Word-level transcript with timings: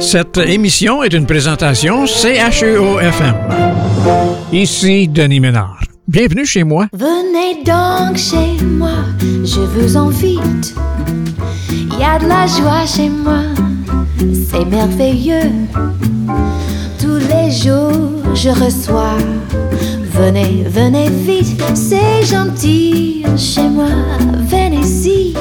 Cette 0.00 0.38
émission 0.38 1.02
est 1.02 1.12
une 1.12 1.26
présentation 1.26 2.06
CHEO-FM. 2.06 3.34
Ici 4.52 5.08
Denis 5.08 5.40
Ménard. 5.40 5.80
Bienvenue 6.06 6.46
chez 6.46 6.62
moi. 6.62 6.86
Venez 6.92 7.64
donc 7.64 8.16
chez 8.16 8.64
moi, 8.64 9.04
je 9.20 9.60
vous 9.60 9.96
invite. 9.96 10.74
Il 11.70 11.98
y 11.98 12.04
a 12.04 12.18
de 12.18 12.28
la 12.28 12.46
joie 12.46 12.86
chez 12.86 13.08
moi, 13.08 13.40
c'est 14.48 14.64
merveilleux. 14.64 15.50
Tous 17.00 17.18
les 17.18 17.50
jours, 17.50 18.34
je 18.34 18.50
reçois. 18.50 19.16
Venez, 20.18 20.64
venez 20.66 21.08
vite, 21.10 21.62
c'est 21.74 22.26
gentil 22.26 23.22
chez 23.36 23.68
moi, 23.68 23.86
venez-y. 24.50 25.34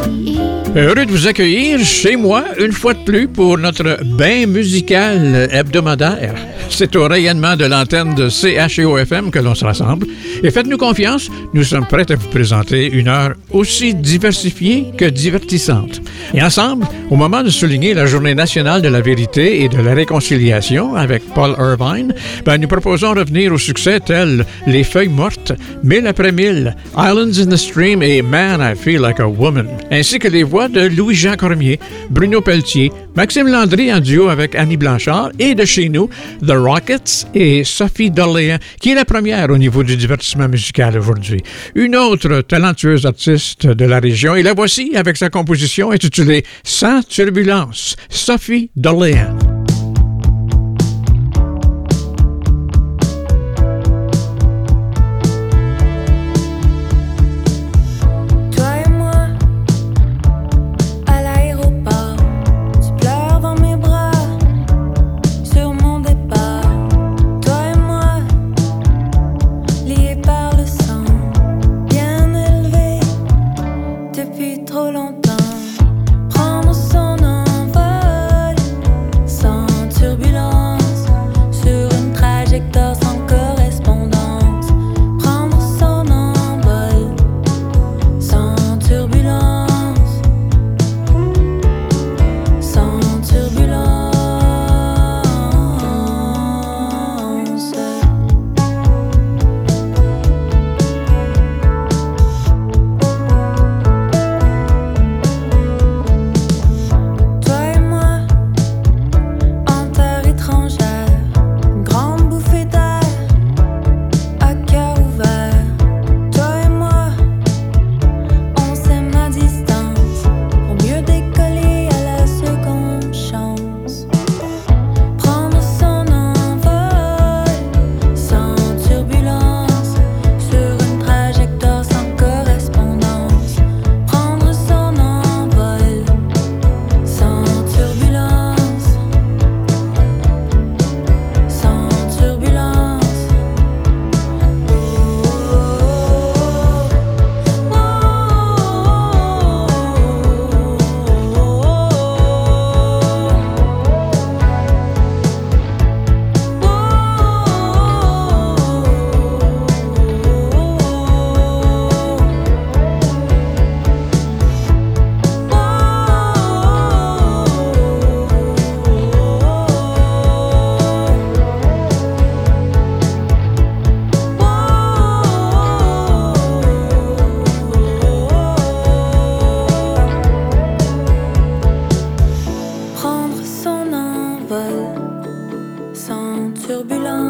Heureux 0.76 1.08
de 1.08 1.12
vous 1.12 1.28
accueillir 1.28 1.80
chez 1.84 2.16
moi 2.16 2.44
une 2.60 2.72
fois 2.72 2.94
de 2.94 3.04
plus 3.04 3.28
pour 3.28 3.58
notre 3.58 3.98
bain 4.04 4.46
musical 4.46 5.50
hebdomadaire. 5.52 6.36
C'est 6.70 6.96
au 6.96 7.08
rayonnement 7.08 7.56
de 7.56 7.66
l'antenne 7.66 8.14
de 8.14 8.30
CHEO-FM 8.30 9.32
que 9.32 9.40
l'on 9.40 9.56
se 9.56 9.66
rassemble. 9.66 10.06
Et 10.44 10.52
faites-nous 10.52 10.78
confiance, 10.78 11.30
nous 11.54 11.64
sommes 11.64 11.88
prêts 11.88 12.12
à 12.12 12.16
vous 12.16 12.28
présenter 12.28 12.92
une 12.92 13.08
heure 13.08 13.34
aussi 13.52 13.96
diversifiée 13.96 14.92
que 14.96 15.06
divertissante. 15.06 16.02
Et 16.34 16.44
ensemble, 16.44 16.86
au 17.10 17.16
moment 17.16 17.42
de 17.42 17.50
souligner 17.50 17.94
la 17.94 18.06
Journée 18.06 18.36
nationale 18.36 18.82
de 18.82 18.90
la 18.90 19.02
vérité 19.02 19.64
et 19.64 19.70
de 19.70 19.78
la 19.78 19.94
réconciliation 19.94 20.96
avec 20.96 21.24
Paul 21.34 21.56
Irvine, 21.58 22.14
ben, 22.46 22.60
nous 22.60 22.68
proposons 22.68 23.14
revenir 23.14 23.54
aux 23.54 23.58
succès 23.58 24.00
tels 24.00 24.46
Les 24.68 24.84
Feuilles 24.84 25.08
mortes, 25.08 25.54
Mille 25.82 26.06
après 26.08 26.34
mille, 26.34 26.76
Islands 26.98 27.40
in 27.40 27.48
the 27.48 27.56
Stream 27.56 28.04
et 28.04 28.22
Man, 28.22 28.60
I 28.62 28.76
Feel 28.76 29.00
Like 29.00 29.22
a 29.22 29.28
Woman, 29.28 29.68
ainsi 29.92 30.20
que 30.20 30.28
les 30.28 30.44
voix 30.44 30.68
de 30.68 30.82
Louis-Jean 30.82 31.38
Cormier, 31.38 31.80
Bruno 32.10 32.42
Pelletier, 32.42 32.92
Maxime 33.16 33.48
Landry 33.48 33.94
en 33.94 34.02
duo 34.02 34.28
avec 34.28 34.56
Annie 34.56 34.76
Blanchard 34.76 35.32
et 35.40 35.56
de 35.56 35.64
chez 35.64 35.88
nous, 35.88 36.10
The 36.46 36.52
Rockets 36.52 37.28
et 37.34 37.64
Sophie 37.64 38.12
Dorléan, 38.12 38.58
qui 38.82 38.92
est 38.92 38.96
la 38.96 39.06
première 39.06 39.50
au 39.50 39.58
niveau 39.58 39.84
du 39.84 39.96
divertissement 39.96 40.50
musical 40.50 40.98
aujourd'hui. 40.98 41.42
Une 41.74 41.96
autre 41.96 42.42
talentueuse 42.42 43.06
artiste 43.06 43.68
de 43.68 43.86
la 43.86 44.00
région, 44.00 44.36
et 44.36 44.44
la 44.44 44.54
voici 44.54 44.98
avec 44.98 45.16
sa 45.16 45.30
composition 45.30 45.92
intitulée 45.92 46.44
Sans 46.64 47.02
turbulence, 47.08 47.96
Sophie 48.10 48.70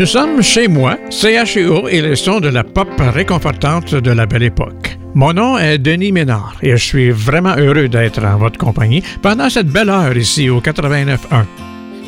Nous 0.00 0.06
sommes 0.06 0.40
chez 0.40 0.66
moi, 0.66 0.96
CHEO 1.10 1.86
et 1.86 2.00
les 2.00 2.16
sons 2.16 2.40
de 2.40 2.48
la 2.48 2.64
pop 2.64 2.88
réconfortante 2.98 3.94
de 3.94 4.10
la 4.10 4.24
belle 4.24 4.44
époque. 4.44 4.96
Mon 5.12 5.34
nom 5.34 5.58
est 5.58 5.76
Denis 5.76 6.10
Ménard 6.10 6.56
et 6.62 6.70
je 6.70 6.82
suis 6.82 7.10
vraiment 7.10 7.54
heureux 7.58 7.86
d'être 7.86 8.24
en 8.24 8.38
votre 8.38 8.58
compagnie 8.58 9.02
pendant 9.20 9.50
cette 9.50 9.66
belle 9.66 9.90
heure 9.90 10.16
ici 10.16 10.48
au 10.48 10.62
89.1. 10.62 11.44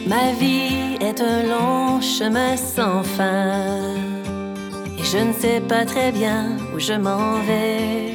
Ma 0.08 0.32
vie 0.40 0.96
est 1.02 1.20
un 1.20 1.42
long 1.42 2.00
chemin 2.00 2.56
sans 2.56 3.02
fin 3.02 3.60
et 4.98 5.04
je 5.04 5.18
ne 5.18 5.34
sais 5.34 5.60
pas 5.60 5.84
très 5.84 6.12
bien 6.12 6.56
où 6.74 6.80
je 6.80 6.94
m'en 6.94 7.42
vais. 7.46 8.14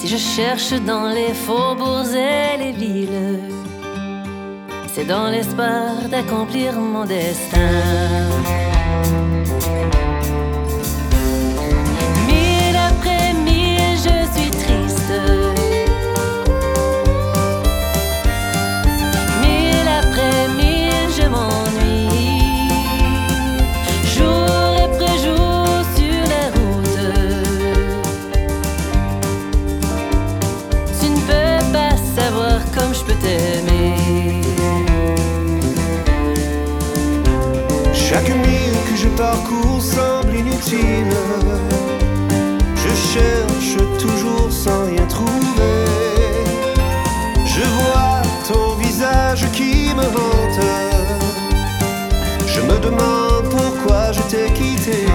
Si 0.00 0.08
je 0.08 0.16
cherche 0.16 0.72
dans 0.84 1.08
les 1.10 1.32
faubourgs 1.46 2.16
et 2.16 2.58
les 2.58 2.72
villes, 2.72 3.38
c'est 4.94 5.06
dans 5.06 5.28
l'espoir 5.28 6.08
d'accomplir 6.10 6.74
mon 6.78 7.04
destin. 7.04 7.58
Chaque 38.12 38.28
mille 38.28 38.76
que 38.90 38.94
je 38.94 39.08
parcours 39.08 39.80
semble 39.80 40.34
inutile. 40.34 41.16
Je 42.76 42.90
cherche 43.10 43.78
toujours 43.98 44.52
sans 44.52 44.84
rien 44.84 45.06
trouver. 45.06 45.86
Je 47.46 47.62
vois 47.62 48.20
ton 48.46 48.74
visage 48.74 49.50
qui 49.52 49.94
me 49.94 50.04
hante. 50.04 50.60
Je 52.46 52.60
me 52.60 52.78
demande 52.80 53.48
pourquoi 53.48 54.12
je 54.12 54.20
t'ai 54.30 54.52
quitté. 54.52 55.06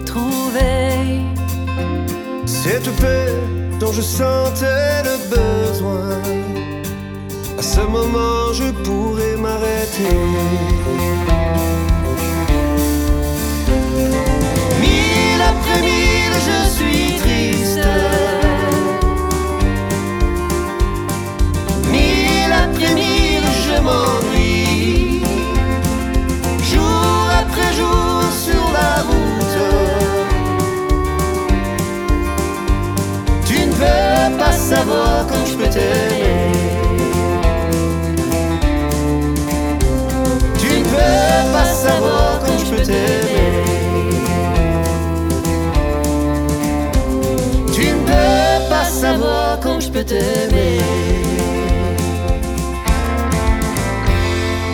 Trouvé 0.00 1.22
cette 2.46 2.90
paix 2.96 3.32
dont 3.78 3.92
je 3.92 4.02
sentais 4.02 5.02
le 5.04 5.16
besoin. 5.28 6.20
À 7.58 7.62
ce 7.62 7.80
moment, 7.80 8.52
je 8.52 8.70
pourrais 8.84 9.36
m'arrêter. 9.36 10.73
Savoir 34.74 35.26
quand 35.30 35.44
je 35.46 35.56
peux 35.56 35.70
t'aimer. 35.76 36.52
Tu 40.60 40.70
ne 40.78 40.84
peux 40.92 41.52
pas 41.54 41.68
savoir 41.86 42.40
quand 42.44 42.58
je 42.58 42.66
peux 42.70 42.82
t'aimer. 42.82 43.54
Tu 47.76 47.86
ne 47.94 48.00
peux 48.08 48.68
pas 48.72 48.86
savoir 49.02 49.60
quand 49.62 49.78
je 49.80 49.90
peux 49.90 50.04
t'aimer. 50.04 51.33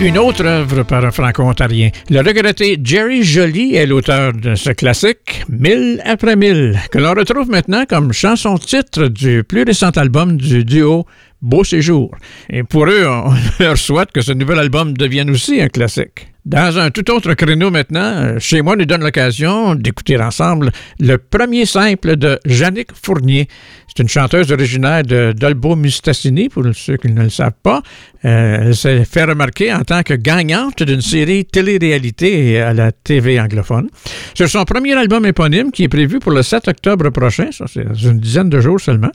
Une 0.02 0.16
autre 0.16 0.46
œuvre 0.46 0.82
par 0.84 1.04
un 1.04 1.10
franco-ontarien. 1.10 1.90
Le 2.08 2.20
regretté 2.20 2.78
Jerry 2.82 3.22
Joly 3.22 3.74
est 3.74 3.84
l'auteur 3.84 4.32
de 4.32 4.54
ce 4.54 4.70
classique, 4.70 5.44
Mille 5.50 6.00
après 6.06 6.36
mille, 6.36 6.80
que 6.90 6.96
l'on 6.96 7.10
retrouve 7.10 7.50
maintenant 7.50 7.84
comme 7.86 8.10
chanson-titre 8.10 9.08
du 9.08 9.44
plus 9.44 9.62
récent 9.62 9.90
album 9.90 10.38
du 10.38 10.64
duo 10.64 11.04
Beau 11.42 11.64
Séjour. 11.64 12.14
Et 12.48 12.62
pour 12.62 12.86
eux, 12.86 13.06
on 13.06 13.34
leur 13.62 13.76
souhaite 13.76 14.10
que 14.10 14.22
ce 14.22 14.32
nouvel 14.32 14.58
album 14.58 14.96
devienne 14.96 15.28
aussi 15.28 15.60
un 15.60 15.68
classique. 15.68 16.28
Dans 16.46 16.78
un 16.78 16.90
tout 16.90 17.10
autre 17.10 17.34
créneau 17.34 17.70
maintenant, 17.70 18.00
euh, 18.00 18.38
chez 18.38 18.62
moi 18.62 18.74
nous 18.74 18.86
donne 18.86 19.02
l'occasion 19.02 19.74
d'écouter 19.74 20.16
ensemble 20.18 20.72
le 20.98 21.18
premier 21.18 21.66
simple 21.66 22.16
de 22.16 22.40
Jannick 22.46 22.88
Fournier. 22.94 23.46
C'est 23.86 24.02
une 24.02 24.08
chanteuse 24.08 24.50
originaire 24.50 25.02
de 25.02 25.34
Dolbo 25.36 25.76
Mistassini, 25.76 26.48
pour 26.48 26.64
ceux 26.72 26.96
qui 26.96 27.08
ne 27.08 27.24
le 27.24 27.28
savent 27.28 27.52
pas. 27.62 27.82
Euh, 28.24 28.58
elle 28.66 28.76
s'est 28.76 29.04
fait 29.04 29.24
remarquer 29.24 29.72
en 29.72 29.82
tant 29.82 30.02
que 30.02 30.14
gagnante 30.14 30.82
d'une 30.82 31.00
série 31.00 31.46
télé-réalité 31.46 32.60
à 32.60 32.74
la 32.74 32.92
TV 32.92 33.40
anglophone. 33.40 33.88
C'est 34.34 34.46
son 34.46 34.64
premier 34.64 34.92
album 34.94 35.24
éponyme 35.24 35.70
qui 35.70 35.84
est 35.84 35.88
prévu 35.88 36.18
pour 36.18 36.32
le 36.32 36.42
7 36.42 36.68
octobre 36.68 37.08
prochain, 37.10 37.50
ça 37.50 37.64
c'est 37.72 37.84
une 38.02 38.20
dizaine 38.20 38.50
de 38.50 38.60
jours 38.60 38.80
seulement. 38.80 39.10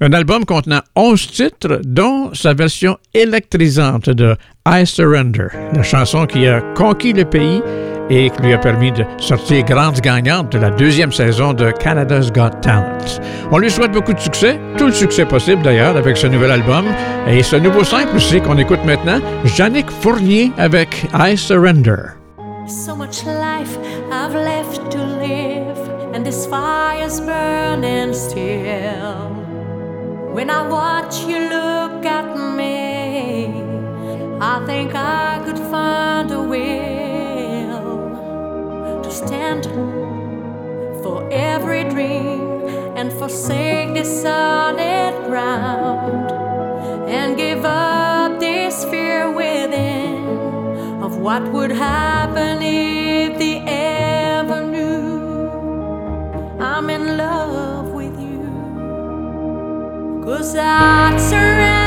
Un 0.00 0.12
album 0.12 0.44
contenant 0.44 0.82
11 0.94 1.26
titres, 1.30 1.80
dont 1.84 2.34
sa 2.34 2.52
version 2.52 2.98
électrisante 3.14 4.10
de 4.10 4.36
I 4.68 4.86
Surrender, 4.86 5.46
la 5.74 5.82
chanson 5.82 6.26
qui 6.26 6.46
a 6.46 6.60
conquis 6.74 7.14
le 7.14 7.24
pays 7.24 7.62
et 8.10 8.28
qui 8.28 8.42
lui 8.42 8.52
a 8.52 8.58
permis 8.58 8.92
de 8.92 9.04
sortir 9.18 9.64
grande 9.64 10.00
gagnante 10.00 10.52
de 10.52 10.58
la 10.58 10.70
deuxième 10.70 11.12
saison 11.12 11.52
de 11.52 11.70
Canada's 11.70 12.32
Got 12.32 12.50
Talent. 12.60 12.98
On 13.50 13.58
lui 13.58 13.70
souhaite 13.70 13.92
beaucoup 13.92 14.12
de 14.12 14.20
succès, 14.20 14.58
tout 14.76 14.86
le 14.86 14.92
succès 14.92 15.24
possible 15.24 15.62
d'ailleurs 15.62 15.96
avec 15.96 16.16
ce 16.16 16.26
nouvel 16.26 16.50
album 16.50 16.86
et 17.28 17.42
ce 17.42 17.56
nouveau 17.56 17.84
simple 17.84 18.16
aussi 18.16 18.40
qu'on 18.40 18.58
écoute 18.58 18.84
maintenant, 18.84 19.20
Jannick 19.44 19.90
Fournier 19.90 20.52
avec 20.58 21.06
I 21.14 21.36
Surrender. 21.36 22.16
So 22.66 22.94
much 22.94 23.24
life 23.24 23.78
I've 24.12 24.34
left 24.34 24.90
to 24.90 24.98
live 24.98 25.78
and 26.14 26.24
this 26.24 26.46
fire's 26.46 27.20
burning 27.20 28.12
still. 28.12 29.30
When 30.32 30.50
I 30.50 30.66
watch 30.68 31.24
you 31.26 31.38
look 31.38 32.04
at 32.06 32.36
me, 32.56 33.46
I 34.40 34.64
think 34.66 34.94
I 34.94 35.40
could 35.44 35.58
find 35.58 36.30
a 36.30 36.40
way 36.40 36.99
stand 39.10 39.64
for 41.02 41.28
every 41.32 41.84
dream 41.84 42.40
and 42.96 43.12
forsake 43.12 43.94
the 43.94 44.04
solid 44.04 45.26
ground 45.26 46.30
and 47.10 47.36
give 47.36 47.64
up 47.64 48.38
this 48.38 48.84
fear 48.84 49.30
within 49.30 50.24
of 51.02 51.16
what 51.16 51.42
would 51.52 51.72
happen 51.72 52.62
if 52.62 53.38
they 53.38 53.58
ever 53.66 54.66
knew 54.66 55.50
I'm 56.60 56.88
in 56.90 57.16
love 57.16 57.88
with 57.88 58.18
you. 58.20 58.40
Cause 60.24 60.54
I'd 60.54 61.18
surrender 61.18 61.79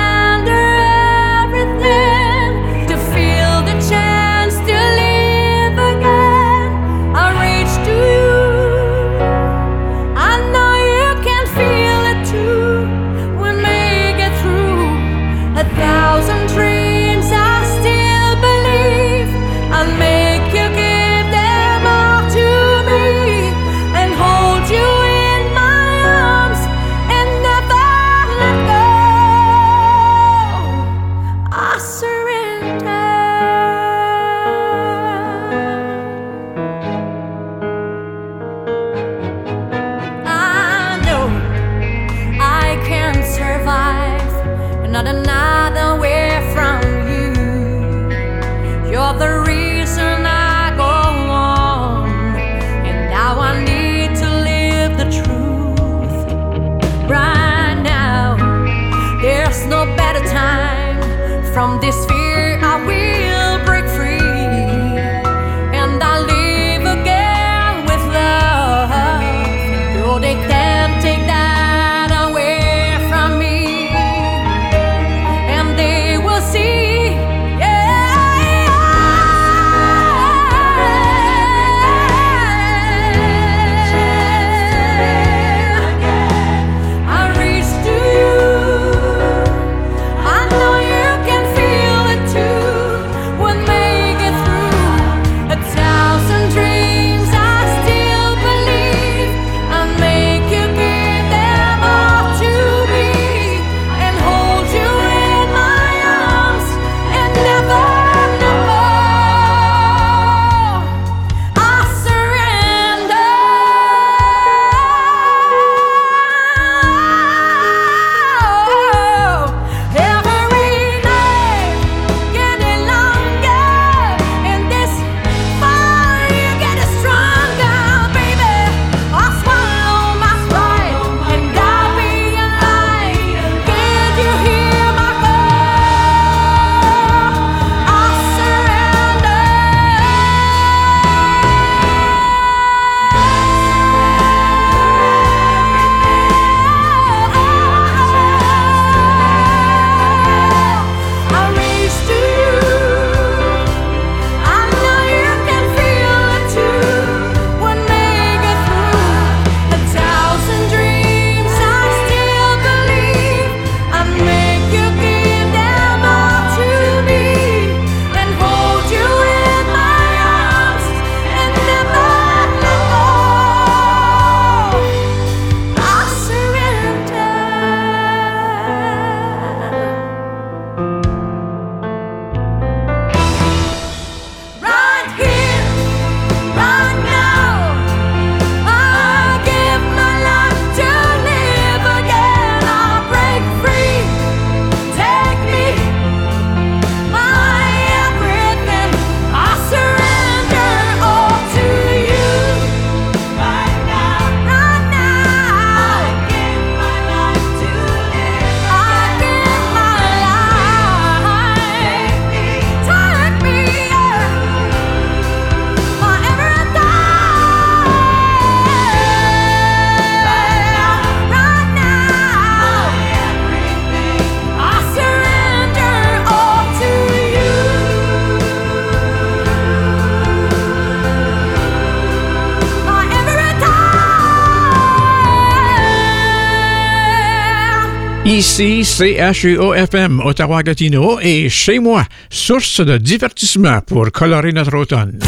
Ici, 238.33 238.83
CHUO-FM, 238.83 240.19
Ottawa-Gatineau, 240.25 241.19
et 241.21 241.49
chez 241.49 241.77
moi, 241.77 242.03
source 242.31 242.83
de 242.83 242.97
divertissement 242.97 243.79
pour 243.81 244.11
colorer 244.11 244.51
notre 244.51 244.75
automne. 244.75 245.19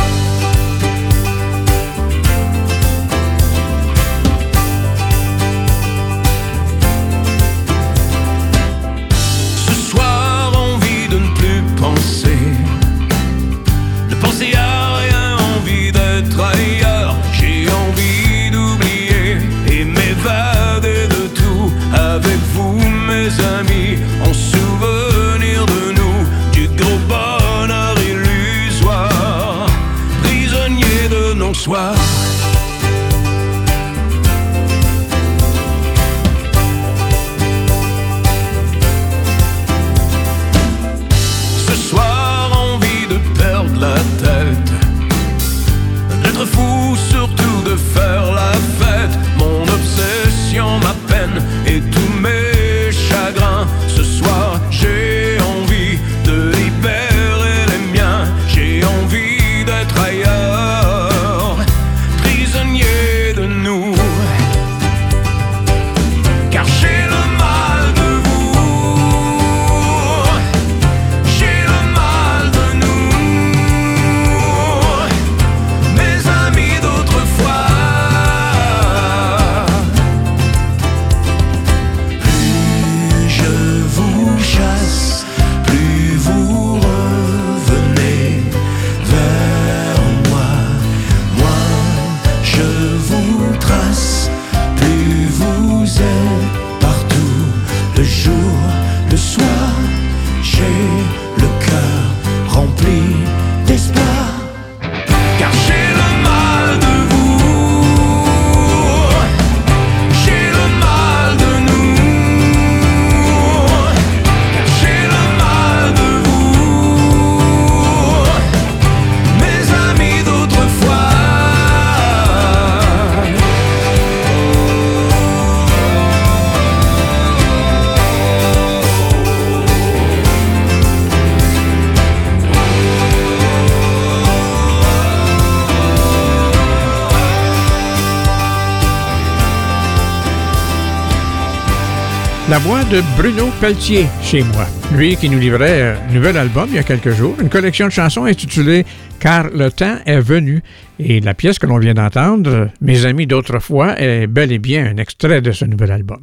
De 142.91 143.01
Bruno 143.17 143.49
Pelletier 143.59 144.05
chez 144.21 144.43
moi. 144.43 144.65
Lui 144.93 145.15
qui 145.15 145.29
nous 145.29 145.39
livrait 145.39 145.95
un 145.95 146.13
nouvel 146.13 146.37
album 146.37 146.67
il 146.69 146.75
y 146.75 146.79
a 146.79 146.83
quelques 146.83 147.11
jours, 147.11 147.35
une 147.41 147.49
collection 147.49 147.87
de 147.87 147.91
chansons 147.91 148.25
intitulée 148.25 148.85
Car 149.19 149.49
le 149.53 149.71
temps 149.71 149.97
est 150.05 150.19
venu. 150.19 150.61
Et 150.99 151.19
la 151.19 151.33
pièce 151.33 151.57
que 151.57 151.65
l'on 151.65 151.79
vient 151.79 151.93
d'entendre, 151.93 152.69
Mes 152.81 153.05
amis 153.05 153.27
d'autrefois, 153.27 153.99
est 153.99 154.27
bel 154.27 154.51
et 154.51 154.59
bien 154.59 154.85
un 154.85 154.97
extrait 154.97 155.41
de 155.41 155.51
ce 155.51 155.65
nouvel 155.65 155.91
album. 155.91 156.21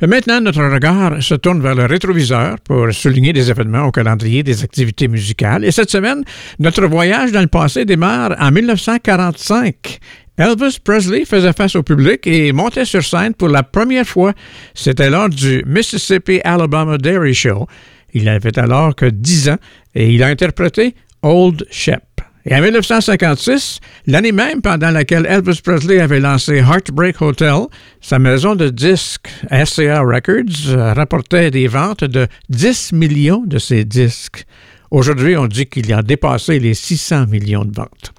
Mais 0.00 0.06
maintenant, 0.06 0.40
notre 0.40 0.64
regard 0.64 1.22
se 1.22 1.34
tourne 1.34 1.60
vers 1.60 1.74
le 1.74 1.86
rétroviseur 1.86 2.56
pour 2.60 2.92
souligner 2.92 3.32
des 3.32 3.50
événements 3.50 3.84
au 3.84 3.90
calendrier 3.90 4.42
des 4.42 4.62
activités 4.62 5.08
musicales. 5.08 5.64
Et 5.64 5.70
cette 5.70 5.90
semaine, 5.90 6.24
notre 6.58 6.86
voyage 6.86 7.32
dans 7.32 7.40
le 7.40 7.46
passé 7.48 7.84
démarre 7.84 8.34
en 8.38 8.50
1945 8.50 9.98
Elvis 10.38 10.78
Presley 10.82 11.24
faisait 11.24 11.52
face 11.52 11.76
au 11.76 11.82
public 11.82 12.26
et 12.26 12.52
montait 12.52 12.84
sur 12.84 13.02
scène 13.02 13.34
pour 13.34 13.48
la 13.48 13.62
première 13.62 14.06
fois. 14.06 14.34
C'était 14.74 15.08
lors 15.08 15.30
du 15.30 15.62
Mississippi 15.66 16.40
Alabama 16.44 16.98
Dairy 16.98 17.34
Show. 17.34 17.66
Il 18.12 18.28
avait 18.28 18.58
alors 18.58 18.94
que 18.94 19.06
10 19.06 19.50
ans 19.50 19.58
et 19.94 20.10
il 20.10 20.22
a 20.22 20.26
interprété 20.26 20.94
Old 21.22 21.66
Shep. 21.70 22.02
Et 22.48 22.54
en 22.54 22.60
1956, 22.60 23.80
l'année 24.06 24.30
même 24.30 24.62
pendant 24.62 24.90
laquelle 24.90 25.26
Elvis 25.26 25.60
Presley 25.64 26.00
avait 26.00 26.20
lancé 26.20 26.58
Heartbreak 26.58 27.20
Hotel, 27.20 27.66
sa 28.00 28.20
maison 28.20 28.54
de 28.54 28.68
disques 28.68 29.28
SCA 29.64 30.00
Records 30.00 30.94
rapportait 30.94 31.50
des 31.50 31.66
ventes 31.66 32.04
de 32.04 32.28
10 32.48 32.92
millions 32.92 33.42
de 33.44 33.58
ses 33.58 33.84
disques. 33.84 34.44
Aujourd'hui, 34.90 35.36
on 35.36 35.46
dit 35.46 35.66
qu'il 35.66 35.92
a 35.92 36.02
dépassé 36.02 36.58
les 36.58 36.74
600 36.74 37.26
millions 37.26 37.64
de 37.64 37.74
ventes. 37.74 38.12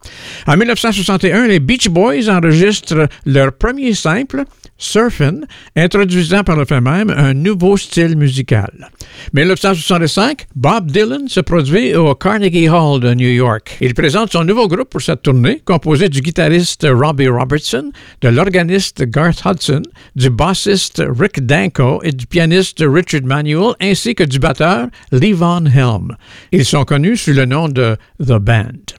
En 0.45 0.57
1961, 0.57 1.47
les 1.47 1.59
Beach 1.59 1.89
Boys 1.89 2.29
enregistrent 2.29 3.07
leur 3.25 3.53
premier 3.53 3.93
simple, 3.93 4.43
Surfin', 4.77 5.41
introduisant 5.75 6.43
par 6.43 6.55
le 6.55 6.65
fait 6.65 6.81
même 6.81 7.09
un 7.09 7.33
nouveau 7.33 7.77
style 7.77 8.15
musical. 8.15 8.89
1965, 9.33 10.47
Bob 10.55 10.91
Dylan 10.91 11.27
se 11.27 11.39
produit 11.39 11.95
au 11.95 12.13
Carnegie 12.15 12.69
Hall 12.69 12.99
de 12.99 13.13
New 13.13 13.29
York. 13.29 13.77
Il 13.81 13.93
présente 13.93 14.31
son 14.31 14.43
nouveau 14.43 14.67
groupe 14.67 14.89
pour 14.89 15.01
cette 15.01 15.23
tournée, 15.23 15.61
composé 15.65 16.09
du 16.09 16.21
guitariste 16.21 16.87
Robbie 16.89 17.27
Robertson, 17.27 17.91
de 18.21 18.29
l'organiste 18.29 19.03
Garth 19.03 19.43
Hudson, 19.45 19.83
du 20.15 20.29
bassiste 20.29 21.03
Rick 21.07 21.45
Danko 21.45 22.01
et 22.03 22.11
du 22.11 22.27
pianiste 22.27 22.83
Richard 22.87 23.23
Manuel, 23.23 23.73
ainsi 23.81 24.15
que 24.15 24.23
du 24.23 24.39
batteur 24.39 24.87
Levon 25.11 25.65
Helm. 25.65 26.15
Ils 26.51 26.65
sont 26.65 26.85
connus 26.85 27.17
sous 27.17 27.33
le 27.33 27.45
nom 27.45 27.67
de 27.69 27.97
The 28.19 28.39
Band. 28.39 28.97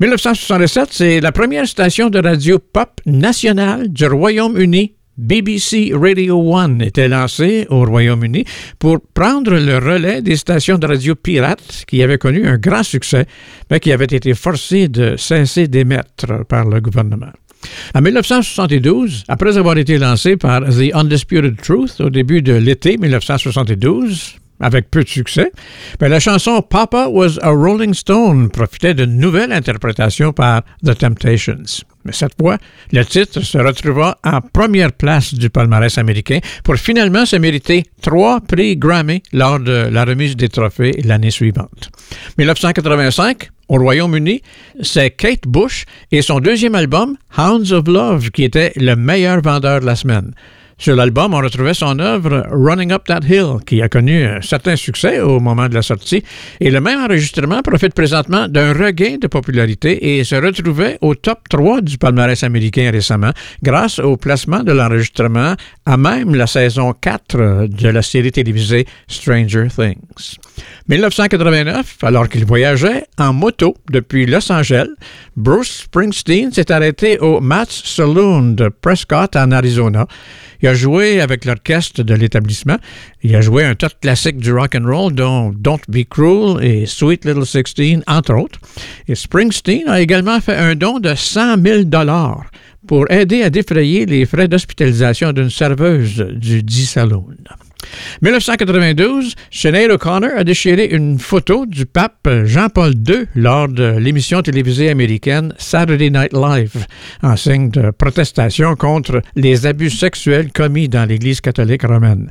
1967, 0.00 0.88
c'est 0.90 1.20
la 1.20 1.32
première 1.32 1.66
station 1.66 2.10
de 2.10 2.18
radio 2.18 2.58
pop 2.58 3.00
nationale 3.06 3.88
du 3.88 4.06
Royaume-Uni 4.06 4.95
BBC 5.18 5.92
Radio 5.94 6.54
One 6.54 6.82
était 6.82 7.08
lancée 7.08 7.66
au 7.70 7.84
Royaume-Uni 7.84 8.44
pour 8.78 8.98
prendre 9.14 9.54
le 9.54 9.78
relais 9.78 10.20
des 10.20 10.36
stations 10.36 10.76
de 10.76 10.86
radio 10.86 11.14
pirates 11.14 11.84
qui 11.86 12.02
avaient 12.02 12.18
connu 12.18 12.46
un 12.46 12.58
grand 12.58 12.82
succès, 12.82 13.26
mais 13.70 13.80
qui 13.80 13.92
avaient 13.92 14.04
été 14.04 14.34
forcées 14.34 14.88
de 14.88 15.16
cesser 15.16 15.68
d'émettre 15.68 16.44
par 16.46 16.66
le 16.66 16.80
gouvernement. 16.80 17.32
En 17.94 18.02
1972, 18.02 19.24
après 19.28 19.56
avoir 19.56 19.78
été 19.78 19.96
lancé 19.98 20.36
par 20.36 20.62
The 20.62 20.94
Undisputed 20.94 21.56
Truth 21.62 22.00
au 22.00 22.10
début 22.10 22.42
de 22.42 22.52
l'été 22.52 22.98
1972, 22.98 24.36
avec 24.60 24.90
peu 24.90 25.02
de 25.02 25.08
succès, 25.08 25.50
mais 26.00 26.08
la 26.08 26.20
chanson 26.20 26.62
Papa 26.62 27.08
Was 27.08 27.38
a 27.42 27.50
Rolling 27.50 27.94
Stone 27.94 28.50
profitait 28.50 28.94
d'une 28.94 29.18
nouvelle 29.18 29.52
interprétation 29.52 30.32
par 30.32 30.62
The 30.84 30.96
Temptations. 30.96 31.84
Mais 32.06 32.12
cette 32.12 32.34
fois, 32.40 32.56
le 32.92 33.04
titre 33.04 33.40
se 33.40 33.58
retrouva 33.58 34.18
en 34.24 34.40
première 34.40 34.92
place 34.92 35.34
du 35.34 35.50
palmarès 35.50 35.98
américain 35.98 36.38
pour 36.62 36.76
finalement 36.76 37.26
se 37.26 37.36
mériter 37.36 37.82
trois 38.00 38.40
prix 38.40 38.76
Grammy 38.76 39.22
lors 39.32 39.58
de 39.58 39.88
la 39.90 40.04
remise 40.04 40.36
des 40.36 40.48
trophées 40.48 40.92
l'année 41.04 41.32
suivante. 41.32 41.90
1985, 42.38 43.50
au 43.68 43.78
Royaume-Uni, 43.78 44.42
c'est 44.80 45.10
Kate 45.10 45.48
Bush 45.48 45.84
et 46.12 46.22
son 46.22 46.38
deuxième 46.38 46.76
album, 46.76 47.16
Hounds 47.36 47.72
of 47.72 47.88
Love, 47.88 48.30
qui 48.30 48.44
était 48.44 48.72
le 48.76 48.94
meilleur 48.94 49.40
vendeur 49.42 49.80
de 49.80 49.86
la 49.86 49.96
semaine. 49.96 50.32
Sur 50.78 50.94
l'album, 50.94 51.32
on 51.32 51.38
retrouvait 51.38 51.72
son 51.72 51.98
œuvre 52.00 52.46
Running 52.50 52.92
Up 52.92 53.04
That 53.06 53.20
Hill, 53.26 53.64
qui 53.64 53.80
a 53.80 53.88
connu 53.88 54.26
un 54.26 54.42
certain 54.42 54.76
succès 54.76 55.20
au 55.20 55.40
moment 55.40 55.70
de 55.70 55.74
la 55.74 55.80
sortie. 55.80 56.22
Et 56.60 56.70
le 56.70 56.82
même 56.82 57.00
enregistrement 57.00 57.62
profite 57.62 57.94
présentement 57.94 58.46
d'un 58.46 58.74
regain 58.74 59.16
de 59.18 59.26
popularité 59.26 60.18
et 60.18 60.24
se 60.24 60.34
retrouvait 60.34 60.98
au 61.00 61.14
top 61.14 61.48
3 61.48 61.80
du 61.80 61.96
palmarès 61.96 62.44
américain 62.44 62.90
récemment, 62.90 63.30
grâce 63.62 63.98
au 63.98 64.18
placement 64.18 64.62
de 64.62 64.72
l'enregistrement 64.72 65.54
à 65.86 65.96
même 65.96 66.34
la 66.34 66.46
saison 66.46 66.92
4 66.92 67.68
de 67.68 67.88
la 67.88 68.02
série 68.02 68.32
télévisée 68.32 68.86
Stranger 69.08 69.68
Things. 69.74 70.36
1989, 70.88 71.96
alors 72.02 72.28
qu'il 72.28 72.44
voyageait 72.44 73.06
en 73.18 73.32
moto 73.32 73.74
depuis 73.90 74.26
Los 74.26 74.52
Angeles, 74.52 74.90
Bruce 75.36 75.84
Springsteen 75.84 76.52
s'est 76.52 76.70
arrêté 76.70 77.18
au 77.18 77.40
Matt's 77.40 77.82
Saloon 77.84 78.52
de 78.52 78.68
Prescott 78.68 79.36
en 79.36 79.52
Arizona. 79.52 80.06
Il 80.62 80.68
a 80.68 80.74
joué 80.74 81.20
avec 81.20 81.44
l'orchestre 81.44 82.02
de 82.02 82.14
l'établissement. 82.14 82.76
Il 83.22 83.34
a 83.34 83.40
joué 83.40 83.64
un 83.64 83.74
tas 83.74 83.88
de 83.88 83.94
classiques 84.00 84.38
du 84.38 84.52
rock 84.52 84.74
and 84.74 84.86
roll, 84.86 85.14
dont 85.14 85.52
Don't 85.56 85.80
Be 85.88 86.04
Cruel 86.08 86.64
et 86.64 86.86
Sweet 86.86 87.24
Little 87.24 87.46
Sixteen, 87.46 88.02
entre 88.06 88.34
autres. 88.34 88.58
Et 89.08 89.14
Springsteen 89.14 89.88
a 89.88 90.00
également 90.00 90.40
fait 90.40 90.56
un 90.56 90.74
don 90.74 90.98
de 90.98 91.14
100 91.14 91.62
000 91.62 91.82
dollars 91.84 92.44
pour 92.86 93.10
aider 93.10 93.42
à 93.42 93.50
défrayer 93.50 94.06
les 94.06 94.26
frais 94.26 94.48
d'hospitalisation 94.48 95.32
d'une 95.32 95.50
serveuse 95.50 96.18
du 96.36 96.62
dit 96.62 96.86
saloon. 96.86 97.36
1992, 98.22 99.34
Sinead 99.50 99.90
O'Connor 99.90 100.30
a 100.36 100.44
déchiré 100.44 100.86
une 100.86 101.18
photo 101.18 101.66
du 101.66 101.86
pape 101.86 102.28
Jean-Paul 102.44 102.94
II 103.06 103.26
lors 103.34 103.68
de 103.68 103.96
l'émission 103.98 104.42
télévisée 104.42 104.90
américaine 104.90 105.52
Saturday 105.58 106.10
Night 106.10 106.32
Live, 106.32 106.86
en 107.22 107.36
signe 107.36 107.70
de 107.70 107.90
protestation 107.90 108.74
contre 108.76 109.22
les 109.34 109.66
abus 109.66 109.90
sexuels 109.90 110.52
commis 110.52 110.88
dans 110.88 111.04
l'Église 111.04 111.40
catholique 111.40 111.82
romaine. 111.82 112.30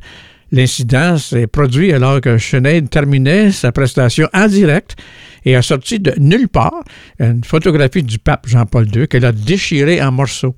L'incident 0.52 1.18
s'est 1.18 1.48
produit 1.48 1.92
alors 1.92 2.20
que 2.20 2.38
Sinead 2.38 2.88
terminait 2.88 3.50
sa 3.50 3.72
prestation 3.72 4.28
en 4.32 4.46
direct 4.46 4.96
et 5.44 5.56
a 5.56 5.62
sorti 5.62 5.98
de 5.98 6.14
nulle 6.18 6.48
part 6.48 6.84
une 7.18 7.42
photographie 7.42 8.02
du 8.02 8.18
pape 8.18 8.46
Jean-Paul 8.46 8.86
II 8.94 9.08
qu'elle 9.08 9.24
a 9.24 9.32
déchirée 9.32 10.00
en 10.02 10.12
morceaux. 10.12 10.54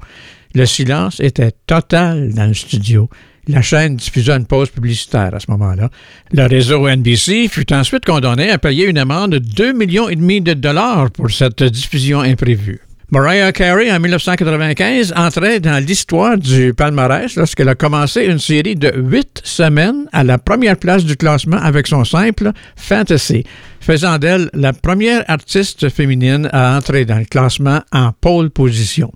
Le 0.55 0.67
silence 0.67 1.21
était 1.21 1.53
total 1.67 2.35
dans 2.35 2.47
le 2.47 2.55
studio. 2.55 3.09
La 3.49 3.63
chaîne 3.63 3.97
diffusa 3.97 4.37
une 4.37 4.45
pause 4.45 4.69
publicitaire 4.69 5.35
à 5.35 5.41
ce 5.41 5.51
moment-là. 5.51 5.89
Le 6.33 6.47
réseau 6.47 6.87
NBC 6.87 7.49
fut 7.49 7.73
ensuite 7.73 8.05
condamné 8.05 8.51
à 8.51 8.59
payer 8.59 8.87
une 8.87 8.99
amende 8.99 9.33
de 9.33 9.39
2 9.39 9.73
millions 9.73 10.11
et 10.11 10.17
demi 10.17 10.43
de 10.43 10.53
dollars 10.53 11.11
pour 11.11 11.31
cette 11.31 11.63
diffusion 11.63 12.21
imprévue. 12.21 12.81
Mariah 13.11 13.53
Carey, 13.53 13.91
en 13.91 14.01
1995, 14.01 15.15
entrait 15.17 15.61
dans 15.61 15.83
l'histoire 15.83 16.37
du 16.37 16.75
palmarès 16.75 17.37
lorsqu'elle 17.37 17.71
a 17.71 17.75
commencé 17.75 18.27
une 18.27 18.39
série 18.39 18.75
de 18.75 18.93
huit 18.95 19.41
semaines 19.45 20.05
à 20.13 20.25
la 20.25 20.37
première 20.37 20.77
place 20.77 21.07
du 21.07 21.17
classement 21.17 21.57
avec 21.57 21.87
son 21.87 22.05
simple 22.05 22.53
Fantasy 22.77 23.45
faisant 23.81 24.19
d'elle 24.19 24.51
la 24.55 24.73
première 24.73 25.25
artiste 25.29 25.89
féminine 25.89 26.49
à 26.53 26.77
entrer 26.77 27.05
dans 27.05 27.19
le 27.19 27.25
classement 27.25 27.81
en 27.93 28.13
pole 28.13 28.51
position. 28.51 29.13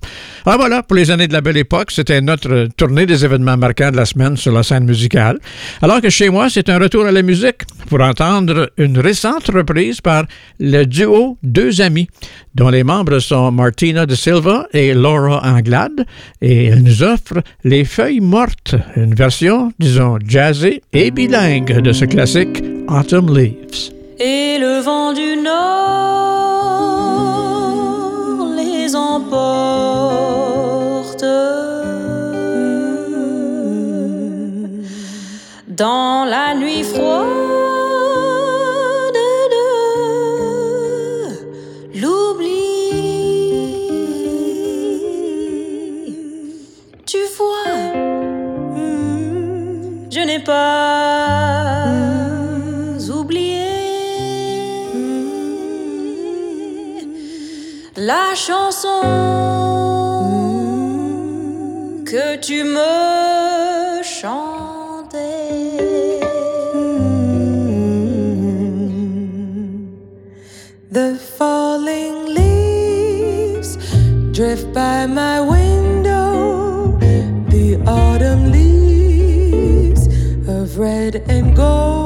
Alors 0.46 0.59
voilà, 0.59 0.83
pour 0.83 0.96
les 0.96 1.11
années 1.11 1.29
de 1.29 1.33
la 1.33 1.40
belle 1.40 1.57
époque, 1.57 1.90
c'était 1.90 2.20
notre 2.20 2.68
tournée 2.77 3.07
des 3.07 3.25
événements 3.25 3.57
marquants 3.57 3.90
de 3.90 3.96
la 3.96 4.05
semaine 4.05 4.37
sur 4.37 4.53
la 4.53 4.62
scène 4.62 4.85
musicale. 4.85 5.38
Alors 5.81 6.01
que 6.01 6.11
chez 6.11 6.29
moi, 6.31 6.48
c'est 6.51 6.68
un 6.68 6.79
retour 6.79 7.05
à 7.07 7.12
la 7.12 7.22
musique 7.22 7.62
pour 7.88 8.01
entendre 8.01 8.70
une 8.79 8.98
récente 8.98 9.48
reprise 9.48 10.01
par 10.01 10.25
le 10.59 10.85
duo 10.85 11.38
Deux 11.42 11.81
Amis, 11.81 12.09
dont 12.55 12.68
les 12.68 12.85
membres 12.85 13.18
sont 13.18 13.51
Martina 13.51 14.07
de 14.07 14.14
Silva 14.14 14.66
et 14.72 14.94
Laura 14.94 15.42
Anglade, 15.44 16.05
et 16.40 16.66
elle 16.66 16.83
nous 16.83 17.03
offre 17.03 17.42
Les 17.64 17.85
Feuilles 17.85 18.20
Mortes, 18.20 18.75
une 18.96 19.14
version, 19.14 19.72
disons, 19.79 20.18
jazzée 20.27 20.83
et 20.92 21.11
bilingue 21.11 21.81
de 21.81 21.92
ce 21.92 22.05
classique 22.05 22.62
Autumn 22.88 23.37
Leaves 23.37 24.02
et 24.18 24.59
le 24.59 24.81
vent 24.81 25.12
du 25.12 25.37
nord 25.37 25.53
les 28.57 28.94
emporte 28.94 29.72
dans 35.68 36.25
la 36.25 36.55
nuit 36.55 36.85
froide 36.85 37.29
de 39.57 39.68
l'oubli. 42.01 42.55
Tu 47.07 47.18
vois, 47.37 47.77
je 50.11 50.20
n'ai 50.20 50.38
pas 50.38 51.21
la 58.07 58.35
chanson 58.35 59.03
que 62.05 62.37
tu 62.45 62.65
me 62.65 64.03
chantais. 64.03 65.71
The 70.91 71.17
falling 71.38 72.35
leaves 72.35 73.77
drift 74.33 74.73
by 74.73 75.07
my 75.07 75.41
window, 75.41 76.99
the 77.55 77.81
autumn 77.87 78.51
leaves 78.51 80.09
of 80.49 80.77
red 80.77 81.23
and 81.29 81.55
gold. 81.55 82.02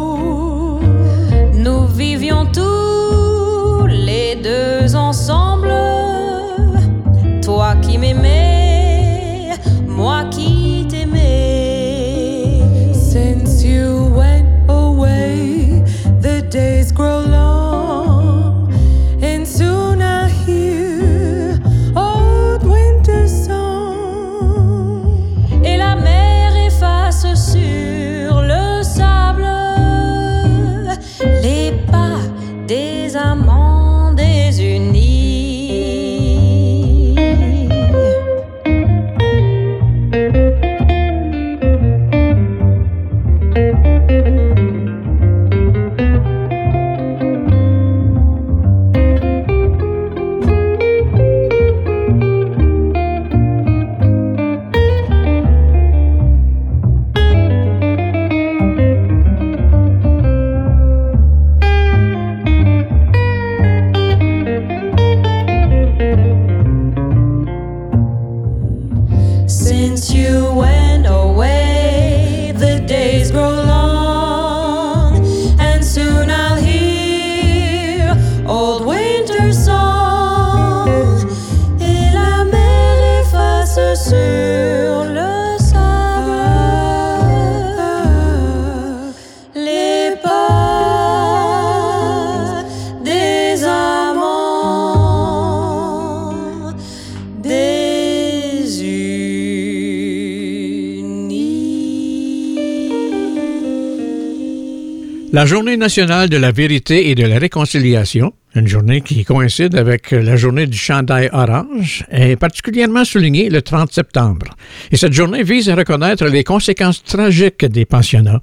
La 105.36 105.44
Journée 105.44 105.76
nationale 105.76 106.30
de 106.30 106.38
la 106.38 106.50
vérité 106.50 107.10
et 107.10 107.14
de 107.14 107.26
la 107.26 107.38
réconciliation, 107.38 108.32
une 108.54 108.66
journée 108.66 109.02
qui 109.02 109.22
coïncide 109.22 109.74
avec 109.74 110.12
la 110.12 110.34
journée 110.34 110.66
du 110.66 110.78
chandail 110.78 111.28
orange, 111.30 112.06
est 112.10 112.36
particulièrement 112.36 113.04
soulignée 113.04 113.50
le 113.50 113.60
30 113.60 113.92
septembre. 113.92 114.46
Et 114.90 114.96
cette 114.96 115.12
journée 115.12 115.42
vise 115.42 115.68
à 115.68 115.74
reconnaître 115.74 116.24
les 116.24 116.42
conséquences 116.42 117.04
tragiques 117.04 117.66
des 117.66 117.84
pensionnats, 117.84 118.40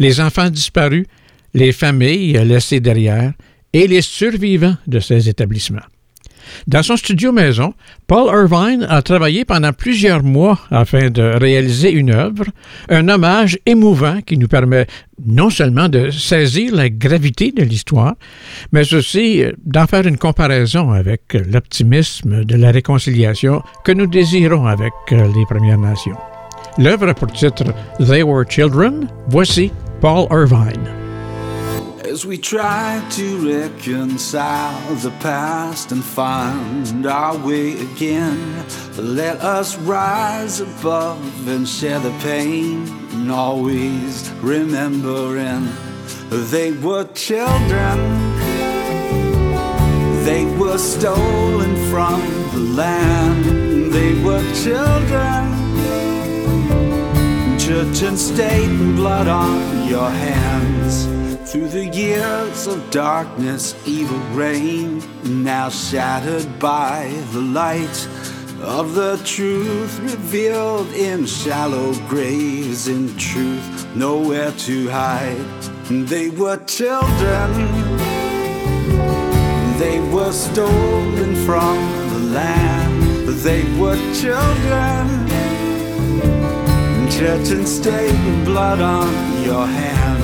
les 0.00 0.20
enfants 0.20 0.50
disparus, 0.50 1.06
les 1.54 1.70
familles 1.70 2.32
laissées 2.44 2.80
derrière 2.80 3.34
et 3.72 3.86
les 3.86 4.02
survivants 4.02 4.76
de 4.88 4.98
ces 4.98 5.28
établissements. 5.28 5.86
Dans 6.66 6.82
son 6.82 6.96
studio 6.96 7.32
maison, 7.32 7.74
Paul 8.06 8.30
Irvine 8.32 8.86
a 8.88 9.02
travaillé 9.02 9.44
pendant 9.44 9.72
plusieurs 9.72 10.22
mois 10.22 10.58
afin 10.70 11.10
de 11.10 11.22
réaliser 11.22 11.90
une 11.90 12.10
œuvre, 12.10 12.44
un 12.88 13.08
hommage 13.08 13.58
émouvant 13.66 14.20
qui 14.20 14.38
nous 14.38 14.48
permet 14.48 14.86
non 15.24 15.50
seulement 15.50 15.88
de 15.88 16.10
saisir 16.10 16.74
la 16.74 16.88
gravité 16.88 17.52
de 17.52 17.62
l'histoire, 17.62 18.14
mais 18.72 18.92
aussi 18.94 19.42
d'en 19.64 19.86
faire 19.86 20.06
une 20.06 20.18
comparaison 20.18 20.90
avec 20.90 21.34
l'optimisme 21.34 22.44
de 22.44 22.56
la 22.56 22.70
réconciliation 22.70 23.62
que 23.84 23.92
nous 23.92 24.06
désirons 24.06 24.66
avec 24.66 24.92
les 25.10 25.46
Premières 25.48 25.78
Nations. 25.78 26.16
L'œuvre 26.78 27.08
a 27.08 27.14
pour 27.14 27.30
titre 27.32 27.74
They 27.98 28.22
Were 28.22 28.44
Children. 28.48 29.08
Voici 29.28 29.70
Paul 30.00 30.26
Irvine. 30.30 31.01
As 32.12 32.26
we 32.26 32.36
try 32.36 33.02
to 33.12 33.26
reconcile 33.38 34.94
the 34.96 35.12
past 35.20 35.92
and 35.92 36.04
find 36.04 37.06
our 37.06 37.38
way 37.38 37.80
again, 37.80 38.66
let 38.98 39.40
us 39.40 39.78
rise 39.78 40.60
above 40.60 41.48
and 41.48 41.66
share 41.66 42.00
the 42.00 42.10
pain, 42.20 42.86
and 43.12 43.32
always 43.32 44.30
remembering 44.42 45.66
they 46.28 46.72
were 46.72 47.04
children. 47.14 47.96
They 50.26 50.44
were 50.58 50.76
stolen 50.76 51.74
from 51.90 52.20
the 52.52 52.74
land. 52.76 53.90
They 53.90 54.22
were 54.22 54.44
children. 54.52 55.48
Church 57.58 58.02
and 58.02 58.18
state 58.18 58.68
and 58.68 58.96
blood 58.96 59.28
on 59.28 59.88
your 59.88 60.10
hands. 60.10 61.31
Through 61.52 61.68
the 61.68 61.84
years 61.84 62.66
of 62.66 62.90
darkness, 62.90 63.76
evil 63.86 64.16
reigned, 64.34 65.04
now 65.44 65.68
shattered 65.68 66.58
by 66.58 67.12
the 67.32 67.42
light 67.42 68.08
of 68.62 68.94
the 68.94 69.20
truth 69.22 70.00
revealed 70.00 70.90
in 70.94 71.26
shallow 71.26 71.92
graves. 72.08 72.88
In 72.88 73.14
truth, 73.18 73.86
nowhere 73.94 74.52
to 74.64 74.88
hide. 74.88 75.44
They 75.90 76.30
were 76.30 76.56
children, 76.64 77.52
they 79.78 80.00
were 80.10 80.32
stolen 80.32 81.34
from 81.44 81.76
the 82.14 82.30
land. 82.32 83.28
They 83.44 83.64
were 83.78 83.98
children, 84.14 85.28
church 87.10 87.50
and 87.50 87.68
state 87.68 88.44
blood 88.46 88.80
on 88.80 89.44
your 89.44 89.66
hands. 89.66 90.21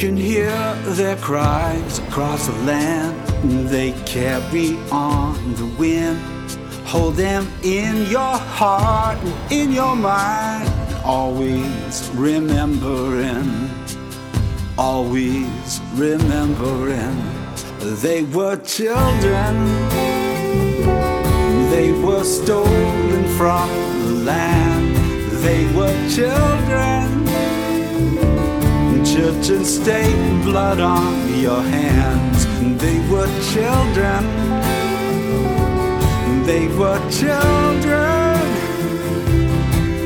Can 0.00 0.16
hear 0.16 0.56
their 0.96 1.16
cries 1.16 1.98
across 1.98 2.46
the 2.46 2.54
land. 2.64 3.14
They 3.68 3.92
carry 4.06 4.78
on 4.90 5.34
the 5.56 5.66
wind. 5.78 6.18
Hold 6.86 7.16
them 7.16 7.46
in 7.62 8.06
your 8.10 8.38
heart 8.56 9.18
and 9.18 9.52
in 9.52 9.72
your 9.72 9.94
mind. 9.94 10.70
Always 11.04 12.10
remembering, 12.14 13.68
always 14.78 15.80
remembering. 15.92 17.22
They 18.00 18.22
were 18.22 18.56
children. 18.56 19.54
They 21.70 21.92
were 21.92 22.24
stolen 22.24 23.28
from 23.36 23.68
the 24.06 24.14
land. 24.24 24.96
They 25.44 25.70
were 25.74 25.94
children 26.08 26.99
church 29.12 29.48
and 29.50 29.66
state 29.66 30.44
blood 30.44 30.78
on 30.78 31.40
your 31.40 31.60
hands. 31.62 32.46
They 32.80 32.98
were 33.10 33.30
children. 33.52 34.22
They 36.46 36.68
were 36.78 37.00
children. 37.10 38.38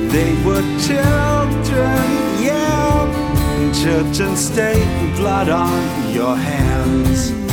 They 0.09 0.33
were 0.47 0.65
children, 0.89 2.07
yeah. 2.49 3.73
Church 3.83 4.21
and 4.21 4.39
state 4.39 5.17
blood 5.17 5.51
on 5.51 6.13
your 6.15 6.37
hands. 6.37 7.44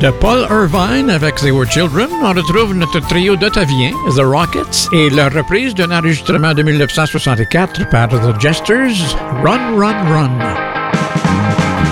De 0.00 0.10
Paul 0.10 0.46
Irvine 0.48 1.10
avec 1.10 1.34
They 1.34 1.50
Were 1.50 1.66
Children, 1.66 2.08
on 2.22 2.32
retrouve 2.32 2.74
notre 2.74 3.00
trio 3.00 3.36
d'Ottaviens, 3.36 3.92
The 4.16 4.22
Rockets, 4.22 4.88
et 4.94 5.10
leur 5.10 5.30
reprise 5.30 5.74
d'un 5.74 5.90
enregistrement 5.90 6.54
de 6.54 6.62
1964 6.62 7.90
par 7.90 8.08
The 8.08 8.40
Jesters, 8.40 9.14
Run, 9.44 9.76
Run, 9.76 10.02
Run. 10.08 10.38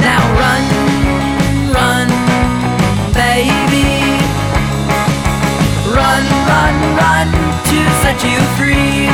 Now 0.01 0.25
run, 0.41 0.65
run, 1.75 2.09
baby. 3.13 3.85
Run, 5.93 6.25
run, 6.49 6.97
run 6.97 7.29
to 7.65 7.91
set 8.01 8.25
you 8.25 8.41
free. 8.57 9.08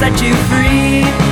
Set 0.00 0.22
you 0.22 0.32
free. 0.48 1.29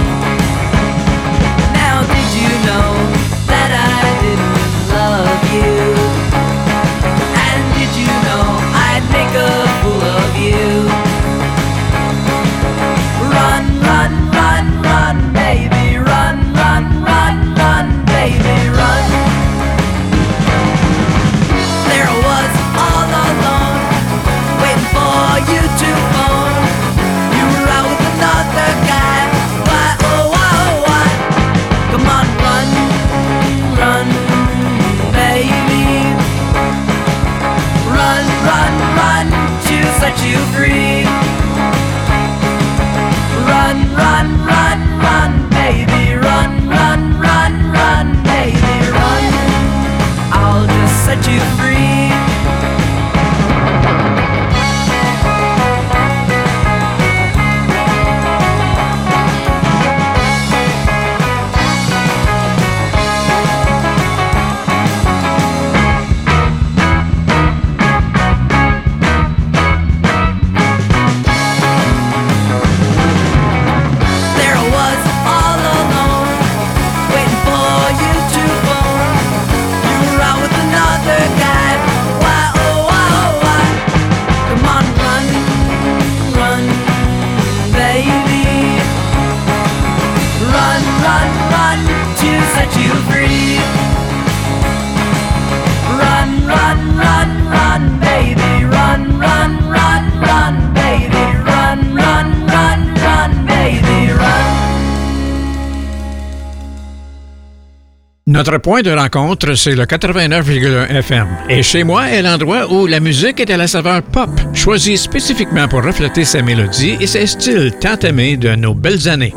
Notre 108.29 108.59
point 108.59 108.83
de 108.83 108.91
rencontre, 108.91 109.55
c'est 109.55 109.75
le 109.75 109.85
89,1 109.85 110.99
FM. 110.99 111.29
Et 111.49 111.63
chez 111.63 111.83
moi 111.83 112.11
est 112.11 112.21
l'endroit 112.21 112.71
où 112.71 112.87
la 112.87 113.01
musique 113.01 113.41
est 113.41 113.51
à 113.51 113.57
la 113.57 113.67
saveur 113.67 114.03
pop, 114.03 114.29
choisie 114.53 114.99
spécifiquement 114.99 115.67
pour 115.67 115.83
refléter 115.83 116.27
sa 116.27 116.43
mélodie 116.43 116.99
et 117.01 117.07
ses 117.07 117.27
styles 117.27 117.73
tant 117.81 117.97
aimés 118.01 118.37
de 118.37 118.55
nos 118.55 118.75
belles 118.75 119.09
années. 119.09 119.33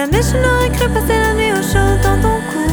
Jamais 0.00 0.22
je 0.22 0.36
n'aurais 0.42 0.70
cru 0.70 0.88
passer 0.88 1.18
la 1.26 1.34
nuit 1.34 1.52
au 1.52 1.62
chaud 1.72 1.92
dans 2.02 2.18
ton 2.24 2.36
cou. 2.50 2.66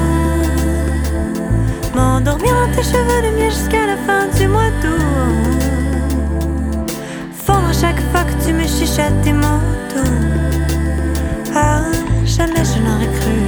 M'endormir 1.94 2.54
dans 2.54 2.72
tes 2.74 2.84
cheveux 2.84 3.22
de 3.26 3.32
miel 3.38 3.52
jusqu'à 3.52 3.86
la 3.86 3.98
fin 4.06 4.28
du 4.38 4.48
mois 4.48 4.72
d'août. 4.82 5.02
Fondre 7.46 7.70
à 7.70 7.74
chaque 7.74 8.02
fois 8.12 8.24
que 8.24 8.36
tu 8.46 8.54
me 8.54 8.66
chuchotes 8.66 9.22
tes 9.24 9.34
doux. 9.34 10.16
Ah, 11.54 11.82
jamais 12.26 12.64
je 12.72 12.80
n'aurais 12.86 13.12
cru. 13.20 13.47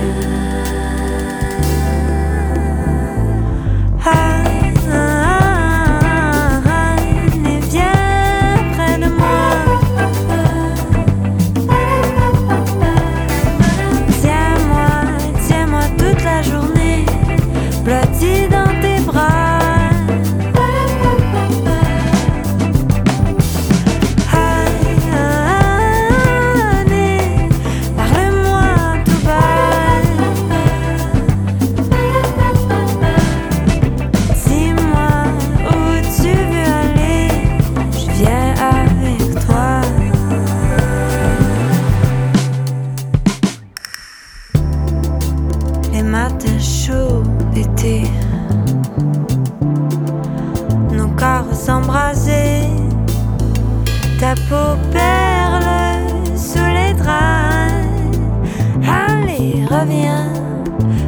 Reviens 59.79 60.27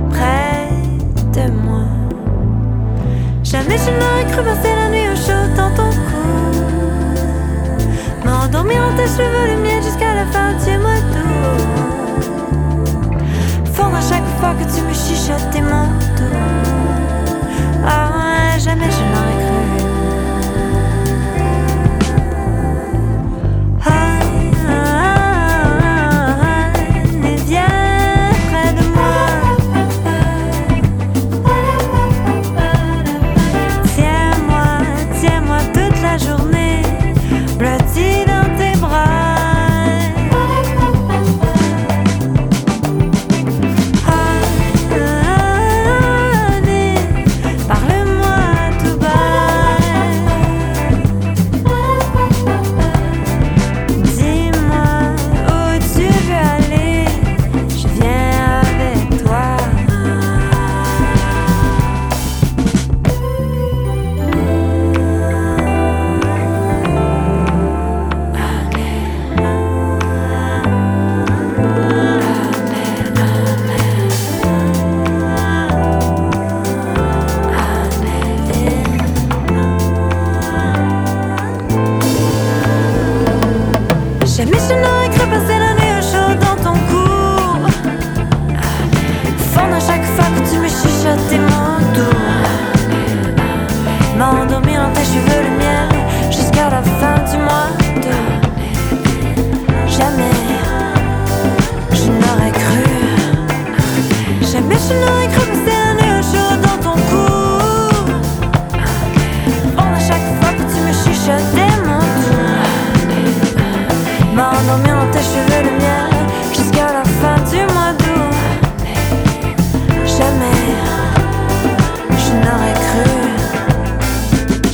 près 0.10 0.70
de 1.34 1.52
moi. 1.52 1.86
Jamais 3.44 3.78
je 3.78 3.92
n'aurais 4.00 4.28
cru 4.32 4.42
passer 4.44 4.74
la 4.76 4.90
nuit 4.90 5.08
au 5.12 5.16
chaud 5.16 5.46
dans 5.58 5.72
ton 5.76 5.90
cou. 6.08 6.28
M'endormir 8.26 8.80
dans 8.82 8.96
tes 8.98 9.08
cheveux, 9.08 9.62
mien 9.62 9.82
jusqu'à 9.82 10.14
la 10.16 10.26
fin 10.26 10.54
du 10.54 10.78
mois 10.78 11.02
d'août. 11.12 11.68
Fondre 13.74 13.98
à 13.98 14.02
chaque 14.02 14.30
fois 14.40 14.54
que 14.60 14.66
tu 14.74 14.82
me 14.88 14.94
chuchotes 14.94 15.50
tes 15.52 15.62
doux. 15.62 16.38
Ah, 17.86 18.58
jamais 18.58 18.90
je 18.98 19.04
n'aurais 19.12 19.40
cru. 19.46 19.61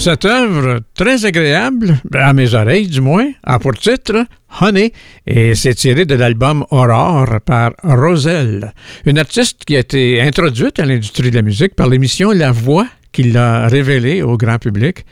Cette 0.07 0.23
œuvre 0.23 0.79
très 0.95 1.25
agréable, 1.25 1.97
à 2.13 2.31
mes 2.31 2.53
oreilles 2.53 2.87
du 2.87 3.01
moins, 3.01 3.29
a 3.43 3.59
pour 3.59 3.73
titre 3.73 4.25
Honey 4.61 4.93
et 5.25 5.53
c'est 5.53 5.73
tiré 5.73 6.05
de 6.05 6.15
l'album 6.15 6.65
Aurore 6.71 7.41
par 7.45 7.73
Roselle, 7.83 8.73
une 9.05 9.19
artiste 9.19 9.65
qui 9.65 9.75
a 9.75 9.79
été 9.79 10.21
introduite 10.21 10.79
à 10.79 10.85
l'industrie 10.85 11.29
de 11.29 11.35
la 11.35 11.41
musique 11.41 11.75
par 11.75 11.89
l'émission 11.89 12.31
La 12.31 12.53
Voix 12.53 12.87
qui 13.17 13.23
l'a 13.23 13.67
révélée 13.67 14.21
au 14.21 14.37
grand 14.37 14.59
public. 14.59 15.03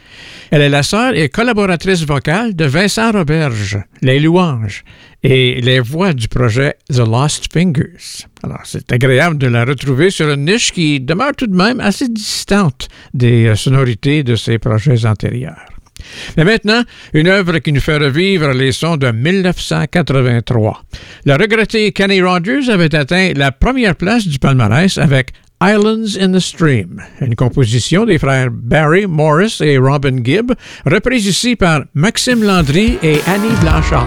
Elle 0.52 0.62
est 0.62 0.70
la 0.70 0.84
sœur 0.84 1.16
et 1.16 1.28
collaboratrice 1.28 2.06
vocale 2.06 2.56
de 2.56 2.66
Vincent 2.66 3.12
Roberge, 3.12 3.80
Les 4.04 4.20
Louanges, 4.20 4.84
et 5.24 5.60
les 5.60 5.80
voix 5.80 6.14
du 6.14 6.28
projet 6.28 6.76
The 6.94 7.00
Lost 7.00 7.52
Fingers. 7.52 8.28
Alors, 8.44 8.62
c'est 8.64 8.92
agréable 8.92 9.40
de 9.40 9.48
la 9.48 9.66
retrouver 9.66 10.12
sur 10.12 10.30
une 10.30 10.46
niche 10.46 10.72
qui 10.72 11.00
demeure 11.00 11.32
tout 11.36 11.48
de 11.48 11.56
même 11.56 11.80
assez 11.80 12.08
distante 12.08 12.90
des 13.16 13.48
euh, 13.48 13.56
sonorités 13.56 14.22
de 14.22 14.36
ses 14.36 14.60
projets 14.60 15.04
antérieurs. 15.08 15.66
Mais 16.38 16.44
maintenant, 16.44 16.84
une 17.14 17.28
œuvre 17.28 17.58
qui 17.58 17.72
nous 17.72 17.82
fait 17.82 17.98
revivre 17.98 18.52
les 18.52 18.72
sons 18.72 18.98
de 18.98 19.10
1983. 19.10 20.84
Le 21.26 21.34
regretté 21.34 21.92
Kenny 21.92 22.22
Rogers 22.22 22.70
avait 22.70 22.94
atteint 22.94 23.34
la 23.36 23.52
première 23.52 23.96
place 23.96 24.28
du 24.28 24.38
palmarès 24.38 24.96
avec 25.00 25.32
Islands 25.62 26.18
in 26.18 26.34
the 26.34 26.42
Stream, 26.42 27.02
une 27.22 27.36
composition 27.36 28.06
des 28.06 28.18
frères 28.18 28.50
Barry 28.52 29.08
Morris 29.08 29.62
et 29.62 29.78
Robin 29.78 30.22
Gibb, 30.24 30.52
reprise 30.86 31.26
ici 31.28 31.56
par 31.56 31.86
Maxime 31.94 32.44
Landry 32.44 33.00
et 33.02 33.22
Annie 33.26 33.56
Blanchard. 33.62 34.06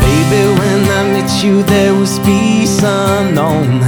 Baby, 0.00 0.42
when 0.58 0.82
I 0.90 1.12
met 1.12 1.44
you, 1.44 1.62
there 1.62 1.94
was 1.94 2.18
peace 2.20 2.82
unknown. 2.82 3.82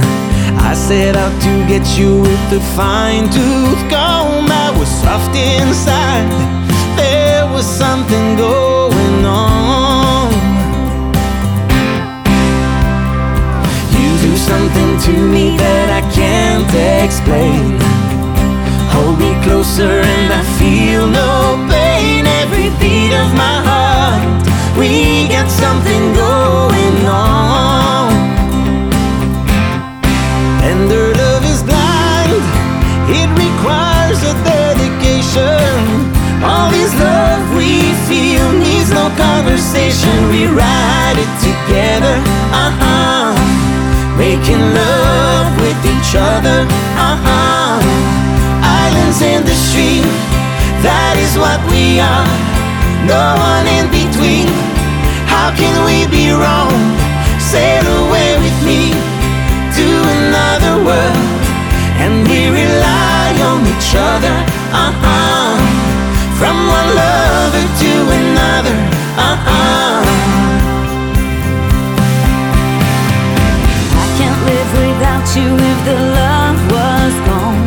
I 0.57 0.73
set 0.73 1.17
out 1.17 1.41
to 1.41 1.67
get 1.67 1.85
you 1.99 2.21
with 2.21 2.53
a 2.53 2.61
fine 2.75 3.29
tooth 3.29 3.89
comb. 3.89 4.49
I 4.49 4.73
was 4.79 4.87
soft 4.87 5.35
inside. 5.35 6.64
Something 8.07 8.37
going 8.37 9.25
on. 9.25 10.31
You 13.97 14.09
do 14.21 14.37
something 14.37 14.99
to 15.05 15.13
me 15.33 15.57
that 15.57 15.89
I 15.89 16.01
can't 16.13 16.69
explain. 17.03 17.79
Hold 18.93 19.17
me 19.17 19.33
closer 19.43 19.89
and 19.89 20.31
I 20.31 20.43
feel 20.59 21.07
no 21.07 21.57
pain. 21.67 22.27
Every 22.43 22.69
beat 22.79 23.11
of 23.23 23.33
my 23.33 23.57
heart, 23.69 24.77
we 24.77 25.27
got 25.27 25.49
something 25.49 26.13
going 26.13 26.64
conversation. 39.17 40.29
We 40.29 40.47
ride 40.47 41.17
it 41.17 41.31
together, 41.39 42.15
uh 42.51 42.71
huh. 42.79 43.31
Making 44.17 44.61
love 44.73 45.49
with 45.59 45.79
each 45.83 46.15
other, 46.15 46.67
uh 46.95 47.17
huh. 47.25 47.79
Islands 48.63 49.19
in 49.21 49.43
the 49.43 49.55
stream, 49.55 50.07
that 50.83 51.15
is 51.19 51.33
what 51.35 51.59
we 51.71 51.99
are. 51.99 52.27
No 53.07 53.23
one 53.51 53.67
in 53.67 53.87
between. 53.91 54.47
How 55.27 55.51
can 55.51 55.75
we 55.85 56.07
be 56.07 56.31
wrong? 56.31 56.73
Sail 57.39 57.85
away 58.07 58.39
with 58.39 58.57
me 58.63 58.95
to 59.77 59.87
another 60.17 60.75
world, 60.83 61.27
and 62.01 62.23
we 62.27 62.49
rely 62.49 63.29
on 63.49 63.59
each 63.67 63.91
other. 63.95 64.35
Uh 64.71 64.93
huh. 65.03 65.53
From 66.39 66.55
one 66.67 66.89
lover 66.99 67.65
to 67.79 67.91
another. 68.19 68.94
Uh. 69.17 70.03
I 73.95 74.05
can't 74.17 74.39
live 74.49 74.71
without 74.83 75.25
you 75.35 75.49
if 75.55 75.79
the 75.85 75.99
love 76.19 76.59
was 76.71 77.13
gone. 77.27 77.63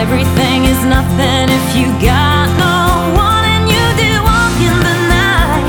Everything 0.00 0.64
is 0.64 0.80
nothing 0.84 1.48
if 1.48 1.66
you 1.76 1.86
got 2.00 2.46
no 2.60 2.76
one, 3.16 3.44
and 3.56 3.64
you 3.72 3.84
walk 4.22 4.56
in 4.60 4.76
the 4.88 4.98
night, 5.08 5.64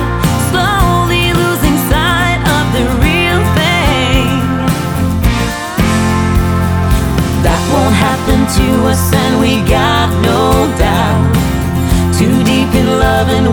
slowly 0.51 1.31
losing 1.33 1.77
sight 1.89 2.39
of 2.43 2.65
the 2.75 2.85
real 2.99 3.41
thing. 3.57 4.27
That 7.45 7.61
won't 7.71 7.95
happen 7.95 8.39
to 8.59 8.67
us, 8.91 9.03
and 9.13 9.39
we 9.39 9.63
got 9.69 10.11
no 10.21 10.67
doubt. 10.77 11.31
Too 12.19 12.43
deep 12.43 12.69
in 12.75 12.87
love, 12.99 13.29
and 13.29 13.50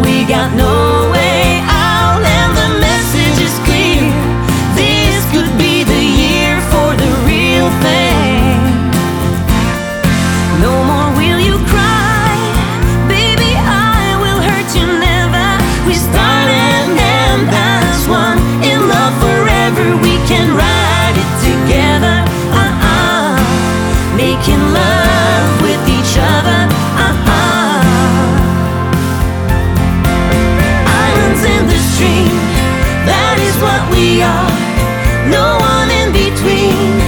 No 35.30 35.58
one 35.60 35.90
in 35.90 36.12
between. 36.12 36.98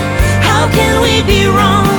How 0.42 0.68
can 0.70 1.00
we 1.02 1.22
be 1.22 1.46
wrong? 1.46 1.89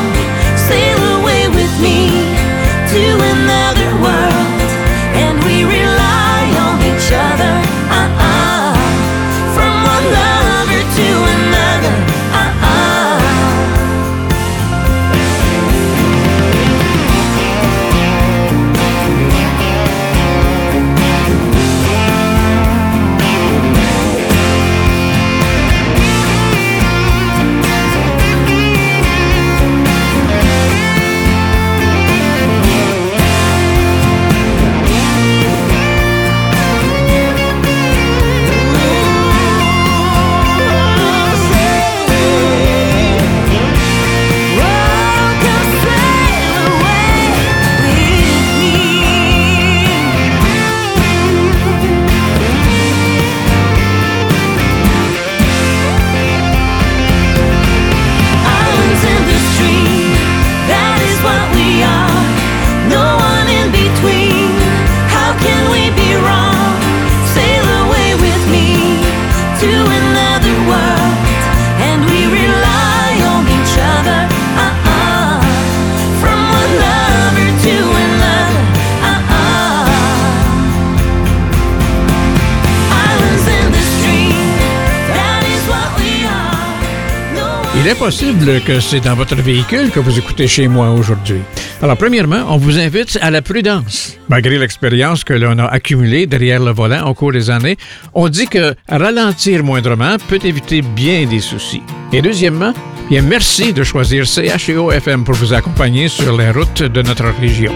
Est 87.92 87.96
possible 87.96 88.62
que 88.62 88.80
c'est 88.80 89.02
dans 89.02 89.16
votre 89.16 89.36
véhicule 89.36 89.92
que 89.92 90.00
vous 90.00 90.18
écoutez 90.18 90.48
chez 90.48 90.70
moi 90.70 90.92
aujourd'hui. 90.92 91.42
Alors, 91.82 91.98
premièrement, 91.98 92.44
on 92.48 92.56
vous 92.56 92.80
invite 92.80 93.20
à 93.22 93.30
la 93.30 93.42
prudence. 93.42 94.18
Malgré 94.30 94.58
l'expérience 94.58 95.26
que 95.26 95.34
l'on 95.34 95.60
a 95.60 95.66
accumulée 95.66 96.26
derrière 96.26 96.64
le 96.64 96.72
volant 96.72 97.06
au 97.10 97.14
cours 97.14 97.34
des 97.34 97.50
années, 97.50 97.76
on 98.14 98.30
dit 98.30 98.48
que 98.48 98.76
ralentir 98.88 99.66
moindrement 99.66 100.16
peut 100.30 100.40
éviter 100.42 100.82
bien 100.82 101.26
des 101.26 101.42
soucis. 101.42 101.84
Et 102.14 102.22
deuxièmement, 102.22 102.74
bien 103.10 103.24
merci 103.24 103.74
de 103.74 103.84
choisir 103.84 104.26
CHEO 104.26 104.94
FM 104.94 105.26
pour 105.26 105.36
vous 105.36 105.54
accompagner 105.54 106.08
sur 106.08 106.38
les 106.38 106.52
routes 106.52 106.84
de 106.84 107.02
notre 107.02 107.28
région. 107.42 107.76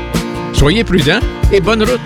Soyez 0.53 0.85
prudents 0.85 1.19
et 1.51 1.59
bonne 1.59 1.83
route. 1.83 1.99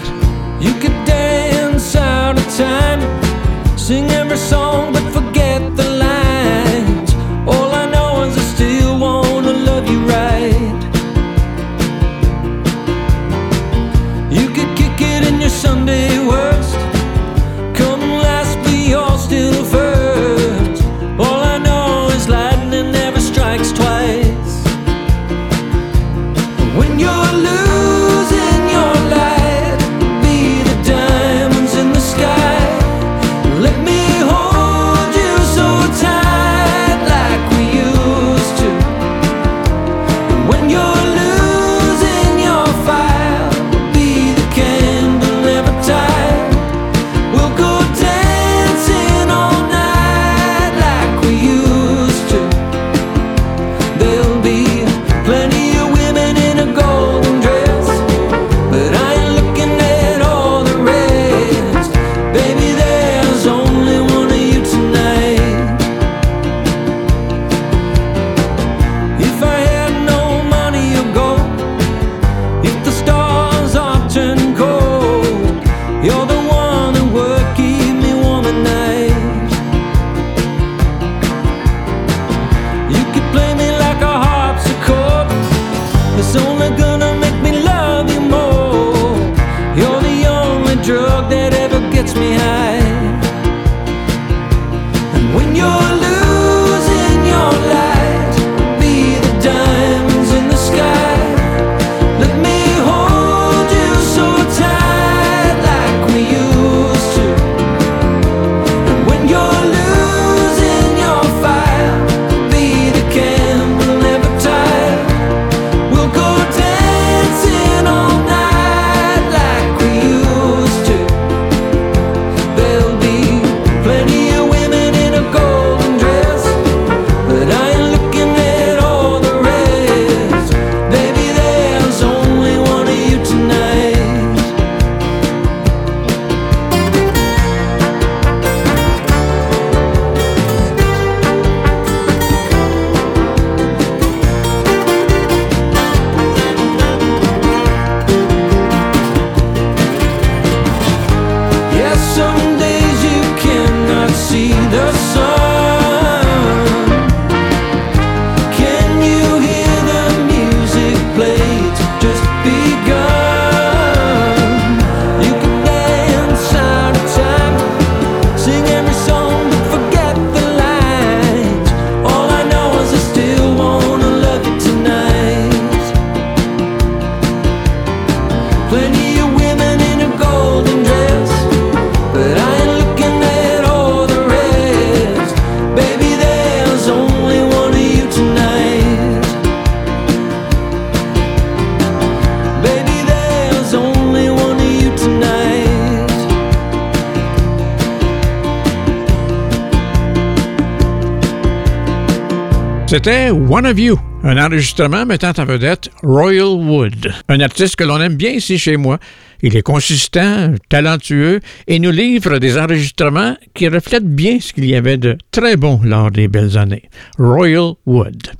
One 203.32 203.67
of 203.67 203.77
You, 203.77 203.99
un 204.23 204.38
enregistrement 204.38 205.05
mettant 205.05 205.34
en 205.38 205.45
vedette 205.45 205.89
Royal 206.03 206.47
Wood, 206.47 207.13
un 207.27 207.39
artiste 207.41 207.75
que 207.75 207.84
l'on 207.84 208.01
aime 208.01 208.15
bien 208.15 208.32
ici 208.32 208.57
chez 208.57 208.75
moi. 208.75 208.97
Il 209.41 209.55
est 209.55 209.61
consistant, 209.61 210.53
talentueux 210.67 211.39
et 211.67 211.80
nous 211.80 211.91
livre 211.91 212.39
des 212.39 212.57
enregistrements 212.57 213.38
qui 213.53 213.67
reflètent 213.67 214.15
bien 214.15 214.39
ce 214.41 214.51
qu'il 214.51 214.65
y 214.65 214.75
avait 214.75 214.97
de 214.97 215.17
très 215.32 215.55
bon 215.55 215.80
lors 215.84 216.11
des 216.11 216.27
belles 216.27 216.57
années. 216.57 216.89
Royal 217.17 217.73
Wood. 217.86 218.32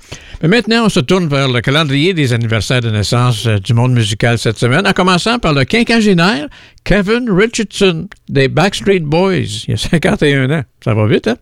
Mais 0.42 0.48
maintenant, 0.48 0.86
on 0.86 0.90
se 0.90 1.00
tourne 1.00 1.28
vers 1.28 1.48
le 1.48 1.62
calendrier 1.62 2.14
des 2.14 2.34
anniversaires 2.34 2.82
de 2.82 2.90
naissance 2.90 3.46
euh, 3.46 3.60
du 3.60 3.74
monde 3.74 3.94
musical 3.94 4.38
cette 4.38 4.58
semaine, 4.58 4.88
en 4.88 4.94
commençant 4.94 5.38
par 5.38 5.54
le 5.54 5.66
quinquagénaire 5.66 6.48
Kevin 6.90 7.30
Richardson 7.30 8.10
des 8.30 8.48
Backstreet 8.48 9.02
Boys. 9.02 9.66
Il 9.68 9.70
y 9.70 9.74
a 9.74 9.78
51 9.78 10.50
ans. 10.50 10.64
Ça 10.84 10.96
va 10.96 11.06
vite, 11.06 11.28
hein? 11.28 11.36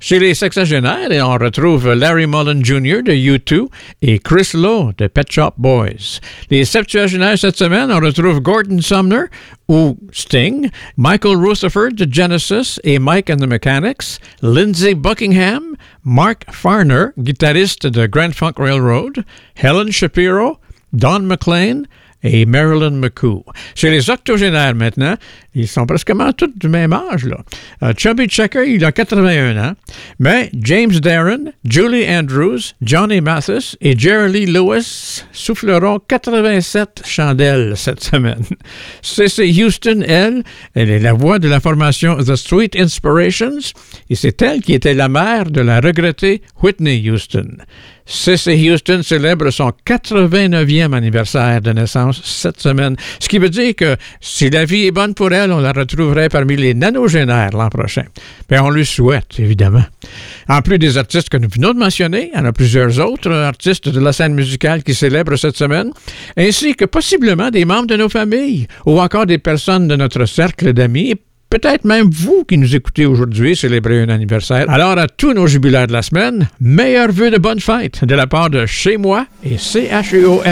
Chez 0.00 0.18
les 0.18 0.34
sexagénaires, 0.34 1.08
on 1.26 1.38
retrouve 1.38 1.94
Larry 1.94 2.26
Mullen 2.26 2.62
Jr. 2.62 3.00
de 3.02 3.12
U2 3.12 3.68
et 4.02 4.18
Chris 4.18 4.50
Lowe 4.52 4.92
de 4.98 5.06
Pet 5.06 5.32
Shop 5.32 5.54
Boys. 5.56 6.20
Les 6.50 6.66
septuagénaires 6.66 7.38
cette 7.38 7.56
semaine, 7.56 7.90
on 7.90 8.00
retrouve 8.00 8.40
Gordon 8.40 8.82
Sumner 8.82 9.30
ou 9.66 9.96
Sting, 10.12 10.68
Michael 10.98 11.38
Rutherford 11.38 11.92
de 11.92 12.06
Genesis 12.12 12.78
et 12.84 12.98
Mike 12.98 13.30
and 13.30 13.38
the 13.38 13.48
Mechanics, 13.48 14.18
Lindsey 14.42 14.92
Buckingham, 14.92 15.74
Mark 16.04 16.44
Farner, 16.52 17.12
guitariste 17.18 17.86
de 17.86 18.04
Grand 18.06 18.34
Funk 18.34 18.58
Railroad, 18.58 19.24
Helen 19.54 19.90
Shapiro, 19.90 20.58
Don 20.92 21.20
McLean, 21.20 21.86
et 22.22 22.46
Marilyn 22.46 22.92
McCoo. 22.92 23.44
Chez 23.74 23.90
les 23.90 24.10
octogénaires 24.10 24.74
maintenant, 24.74 25.16
ils 25.54 25.68
sont 25.68 25.86
presque 25.86 26.12
tous 26.36 26.50
du 26.56 26.68
même 26.68 26.92
âge. 26.92 27.24
Là. 27.24 27.38
Euh, 27.82 27.92
Chubby 27.96 28.26
Checker, 28.26 28.64
il 28.66 28.84
a 28.84 28.92
81 28.92 29.56
ans, 29.62 29.72
mais 30.18 30.50
James 30.54 30.92
Darren, 30.92 31.52
Julie 31.68 32.08
Andrews, 32.08 32.60
Johnny 32.80 33.20
Mathis 33.20 33.76
et 33.80 33.98
Jerry 33.98 34.32
Lee 34.32 34.46
Lewis 34.46 35.24
souffleront 35.32 36.00
87 36.08 37.02
chandelles 37.04 37.74
cette 37.76 38.02
semaine. 38.02 38.42
C.C. 39.02 39.52
Houston, 39.62 40.02
elle, 40.06 40.42
elle 40.74 40.90
est 40.90 40.98
la 40.98 41.12
voix 41.12 41.38
de 41.38 41.48
la 41.48 41.60
formation 41.60 42.16
The 42.16 42.36
Sweet 42.36 42.76
Inspirations 42.76 43.58
et 44.08 44.14
c'est 44.14 44.40
elle 44.42 44.60
qui 44.62 44.74
était 44.74 44.94
la 44.94 45.08
mère 45.08 45.50
de 45.50 45.60
la 45.60 45.80
regrettée 45.80 46.42
Whitney 46.62 47.10
Houston. 47.10 47.56
C.C. 48.04 48.70
Houston 48.70 49.02
célèbre 49.02 49.50
son 49.50 49.72
89e 49.86 50.92
anniversaire 50.92 51.60
de 51.60 51.72
naissance 51.72 52.20
cette 52.24 52.60
semaine, 52.60 52.96
ce 53.20 53.28
qui 53.28 53.38
veut 53.38 53.48
dire 53.48 53.74
que 53.76 53.96
si 54.20 54.50
la 54.50 54.64
vie 54.64 54.86
est 54.86 54.90
bonne 54.90 55.14
pour 55.14 55.32
elle, 55.32 55.41
on 55.50 55.60
la 55.60 55.72
retrouverait 55.72 56.28
parmi 56.28 56.56
les 56.56 56.74
nanogénaires 56.74 57.50
l'an 57.52 57.68
prochain. 57.68 58.04
Mais 58.50 58.58
on 58.58 58.70
lui 58.70 58.86
souhaite, 58.86 59.38
évidemment. 59.38 59.84
En 60.48 60.62
plus 60.62 60.78
des 60.78 60.98
artistes 60.98 61.28
que 61.28 61.36
nous 61.36 61.48
venons 61.48 61.72
de 61.72 61.78
mentionner, 61.78 62.30
il 62.32 62.38
y 62.38 62.40
en 62.40 62.44
a 62.44 62.52
plusieurs 62.52 62.98
autres 63.00 63.32
artistes 63.32 63.88
de 63.88 64.00
la 64.00 64.12
scène 64.12 64.34
musicale 64.34 64.82
qui 64.82 64.94
célèbrent 64.94 65.36
cette 65.36 65.56
semaine, 65.56 65.90
ainsi 66.36 66.74
que 66.74 66.84
possiblement 66.84 67.50
des 67.50 67.64
membres 67.64 67.86
de 67.86 67.96
nos 67.96 68.08
familles 68.08 68.66
ou 68.86 69.00
encore 69.00 69.26
des 69.26 69.38
personnes 69.38 69.88
de 69.88 69.96
notre 69.96 70.26
cercle 70.26 70.72
d'amis 70.72 71.16
peut-être 71.52 71.84
même 71.84 72.08
vous 72.10 72.44
qui 72.44 72.56
nous 72.56 72.74
écoutez 72.74 73.04
aujourd'hui 73.04 73.54
célébrer 73.54 74.02
un 74.02 74.08
anniversaire. 74.08 74.70
Alors 74.70 74.96
à 74.96 75.06
tous 75.06 75.34
nos 75.34 75.46
jubilaires 75.46 75.86
de 75.86 75.92
la 75.92 76.00
semaine, 76.00 76.48
meilleurs 76.60 77.12
vœux 77.12 77.30
de 77.30 77.36
bonne 77.36 77.60
fête 77.60 78.06
de 78.06 78.14
la 78.14 78.26
part 78.26 78.48
de 78.48 78.64
Chez 78.64 78.96
moi 78.96 79.26
et 79.44 79.58
CHEO 79.58 80.42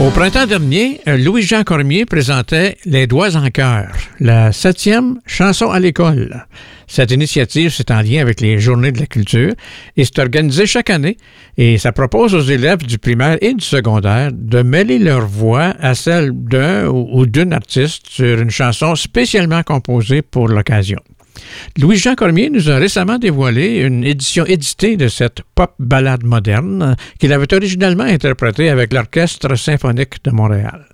Au 0.00 0.10
printemps 0.10 0.46
dernier, 0.46 1.00
Louis-Jean 1.06 1.62
Cormier 1.62 2.04
présentait 2.04 2.76
Les 2.84 3.06
Doigts 3.06 3.36
en 3.36 3.48
cœur, 3.50 3.92
la 4.18 4.50
septième 4.50 5.20
chanson 5.24 5.70
à 5.70 5.78
l'école. 5.78 6.46
Cette 6.88 7.12
initiative, 7.12 7.70
c'est 7.70 7.92
en 7.92 8.02
lien 8.02 8.20
avec 8.20 8.40
les 8.40 8.58
Journées 8.58 8.90
de 8.90 8.98
la 8.98 9.06
culture 9.06 9.52
et 9.96 10.04
c'est 10.04 10.18
organisé 10.18 10.66
chaque 10.66 10.90
année 10.90 11.16
et 11.56 11.78
ça 11.78 11.92
propose 11.92 12.34
aux 12.34 12.40
élèves 12.40 12.84
du 12.84 12.98
primaire 12.98 13.38
et 13.40 13.54
du 13.54 13.64
secondaire 13.64 14.30
de 14.32 14.62
mêler 14.62 14.98
leur 14.98 15.26
voix 15.26 15.74
à 15.78 15.94
celle 15.94 16.32
d'un 16.32 16.88
ou 16.88 17.24
d'une 17.24 17.52
artiste 17.52 18.08
sur 18.08 18.40
une 18.40 18.50
chanson 18.50 18.96
spécialement 18.96 19.62
composée 19.62 20.22
pour 20.22 20.48
l'occasion. 20.48 20.98
Louis-Jean 21.78 22.14
Cormier 22.14 22.50
nous 22.50 22.70
a 22.70 22.76
récemment 22.76 23.18
dévoilé 23.18 23.78
une 23.78 24.04
édition 24.04 24.44
éditée 24.44 24.96
de 24.96 25.08
cette 25.08 25.42
pop 25.54 25.74
ballade 25.78 26.24
moderne 26.24 26.96
qu'il 27.18 27.32
avait 27.32 27.52
originalement 27.52 28.04
interprétée 28.04 28.68
avec 28.68 28.92
l'Orchestre 28.92 29.54
symphonique 29.56 30.22
de 30.24 30.30
Montréal. 30.30 30.86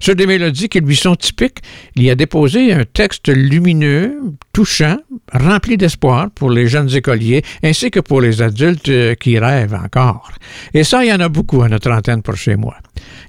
Sur 0.00 0.14
des 0.14 0.26
mélodies 0.26 0.68
qui 0.68 0.80
lui 0.80 0.96
sont 0.96 1.16
typiques, 1.16 1.58
il 1.96 2.04
y 2.04 2.10
a 2.10 2.14
déposé 2.14 2.72
un 2.72 2.84
texte 2.84 3.28
lumineux, 3.28 4.16
touchant, 4.52 4.98
rempli 5.32 5.76
d'espoir 5.76 6.30
pour 6.34 6.50
les 6.50 6.68
jeunes 6.68 6.94
écoliers 6.94 7.42
ainsi 7.62 7.90
que 7.90 8.00
pour 8.00 8.20
les 8.20 8.42
adultes 8.42 8.88
euh, 8.88 9.14
qui 9.14 9.38
rêvent 9.38 9.74
encore. 9.74 10.30
Et 10.74 10.84
ça, 10.84 11.04
il 11.04 11.08
y 11.08 11.12
en 11.12 11.20
a 11.20 11.28
beaucoup 11.28 11.62
à 11.62 11.68
notre 11.68 11.90
antenne 11.90 12.22
pour 12.22 12.36
chez 12.36 12.56
moi. 12.56 12.76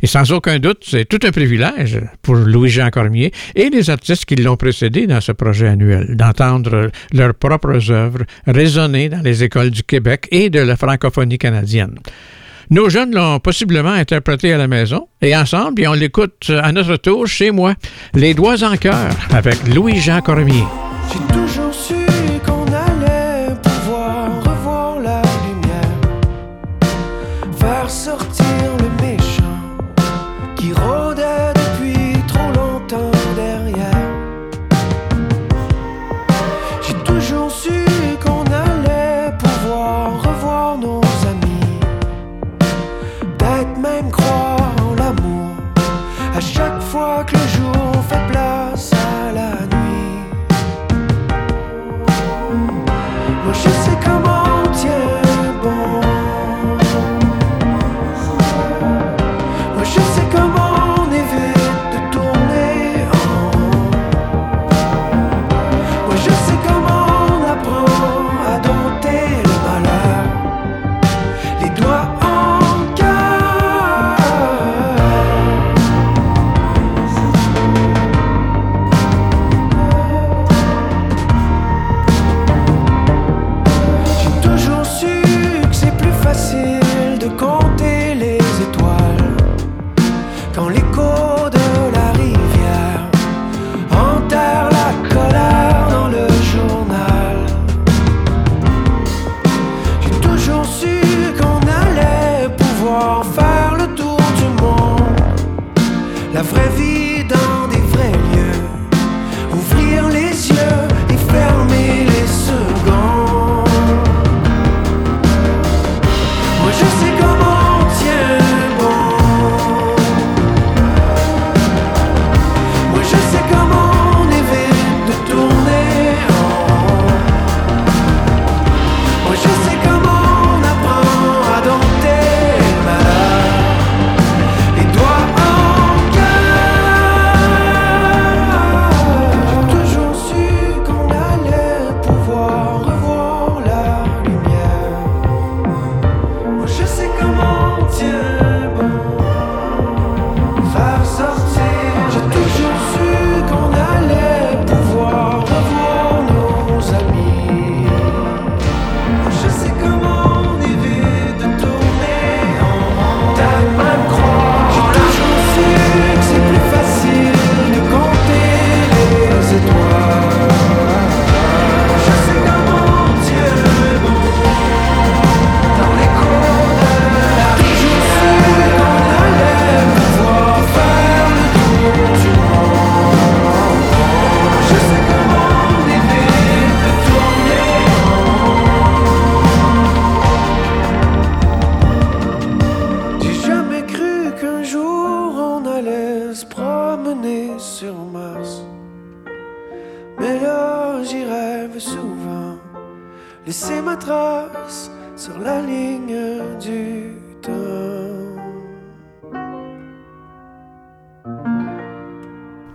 Et 0.01 0.07
sans 0.07 0.31
aucun 0.31 0.59
doute, 0.59 0.83
c'est 0.85 1.05
tout 1.05 1.19
un 1.23 1.31
privilège 1.31 2.01
pour 2.21 2.35
Louis-Jean 2.35 2.89
Cormier 2.89 3.31
et 3.55 3.69
les 3.69 3.89
artistes 3.89 4.25
qui 4.25 4.35
l'ont 4.35 4.57
précédé 4.57 5.07
dans 5.07 5.21
ce 5.21 5.31
projet 5.31 5.67
annuel 5.67 6.15
d'entendre 6.15 6.91
leurs 7.11 7.33
propres 7.33 7.91
œuvres 7.91 8.23
résonner 8.47 9.09
dans 9.09 9.21
les 9.21 9.43
écoles 9.43 9.71
du 9.71 9.83
Québec 9.83 10.27
et 10.31 10.49
de 10.49 10.59
la 10.59 10.75
francophonie 10.75 11.37
canadienne. 11.37 11.99
Nos 12.71 12.87
jeunes 12.87 13.15
l'ont 13.15 13.39
possiblement 13.39 13.89
interprété 13.89 14.53
à 14.53 14.57
la 14.59 14.67
maison 14.67 15.07
et 15.23 15.35
ensemble, 15.35 15.83
on 15.87 15.93
l'écoute 15.93 16.51
à 16.51 16.71
notre 16.71 16.97
tour 16.97 17.25
chez 17.25 17.49
moi. 17.49 17.73
Les 18.13 18.35
doigts 18.35 18.63
en 18.63 18.77
cœur 18.77 19.09
avec 19.31 19.67
Louis-Jean 19.73 20.21
Cormier. 20.21 20.63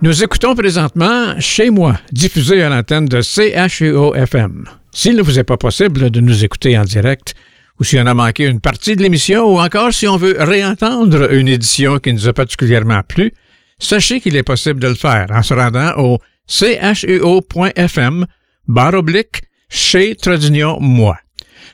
Nous 0.04 0.22
écoutons 0.22 0.54
présentement 0.54 1.40
Chez 1.40 1.70
moi, 1.70 1.98
diffusé 2.12 2.62
à 2.62 2.68
l'antenne 2.68 3.06
de 3.06 3.22
CHEO-FM. 3.22 4.68
S'il 4.92 5.16
ne 5.16 5.22
vous 5.22 5.38
est 5.38 5.44
pas 5.44 5.56
possible 5.56 6.10
de 6.10 6.20
nous 6.20 6.44
écouter 6.44 6.76
en 6.76 6.84
direct, 6.84 7.34
ou 7.80 7.84
si 7.84 7.98
on 7.98 8.04
a 8.04 8.12
manqué 8.12 8.44
une 8.44 8.60
partie 8.60 8.96
de 8.96 9.02
l'émission, 9.02 9.50
ou 9.50 9.58
encore 9.58 9.94
si 9.94 10.06
on 10.06 10.18
veut 10.18 10.36
réentendre 10.38 11.32
une 11.32 11.48
édition 11.48 12.00
qui 12.00 12.12
nous 12.12 12.28
a 12.28 12.34
particulièrement 12.34 13.00
plu, 13.02 13.32
sachez 13.78 14.20
qu'il 14.20 14.36
est 14.36 14.42
possible 14.42 14.78
de 14.78 14.88
le 14.88 14.94
faire 14.94 15.28
en 15.30 15.42
se 15.42 15.54
rendant 15.54 15.94
au 15.96 16.18
cheo.fm 16.46 18.26
barre 18.68 18.92
oblique 18.92 19.44
chez 19.70 20.16
Tradignon 20.16 20.80
Moi. 20.80 21.16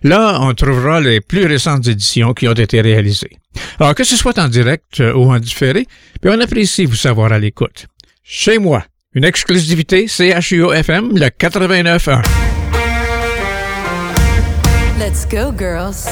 Là, 0.04 0.38
on 0.40 0.54
trouvera 0.54 1.00
les 1.00 1.20
plus 1.20 1.46
récentes 1.46 1.88
éditions 1.88 2.32
qui 2.32 2.46
ont 2.46 2.52
été 2.52 2.80
réalisées. 2.80 3.38
Alors, 3.80 3.96
que 3.96 4.04
ce 4.04 4.16
soit 4.16 4.38
en 4.38 4.46
direct 4.46 5.00
euh, 5.00 5.14
ou 5.14 5.32
en 5.32 5.40
différé, 5.40 5.84
on 6.24 6.40
apprécie 6.40 6.84
vous 6.84 6.94
savoir 6.94 7.32
à 7.32 7.40
l'écoute. 7.40 7.88
Chez 8.32 8.58
moi, 8.58 8.84
une 9.12 9.24
exclusivité 9.24 10.06
CHUO-FM, 10.06 11.18
le 11.18 11.26
89.1. 11.30 12.22
Let's 15.00 15.26
go, 15.28 15.50
girls. 15.50 16.06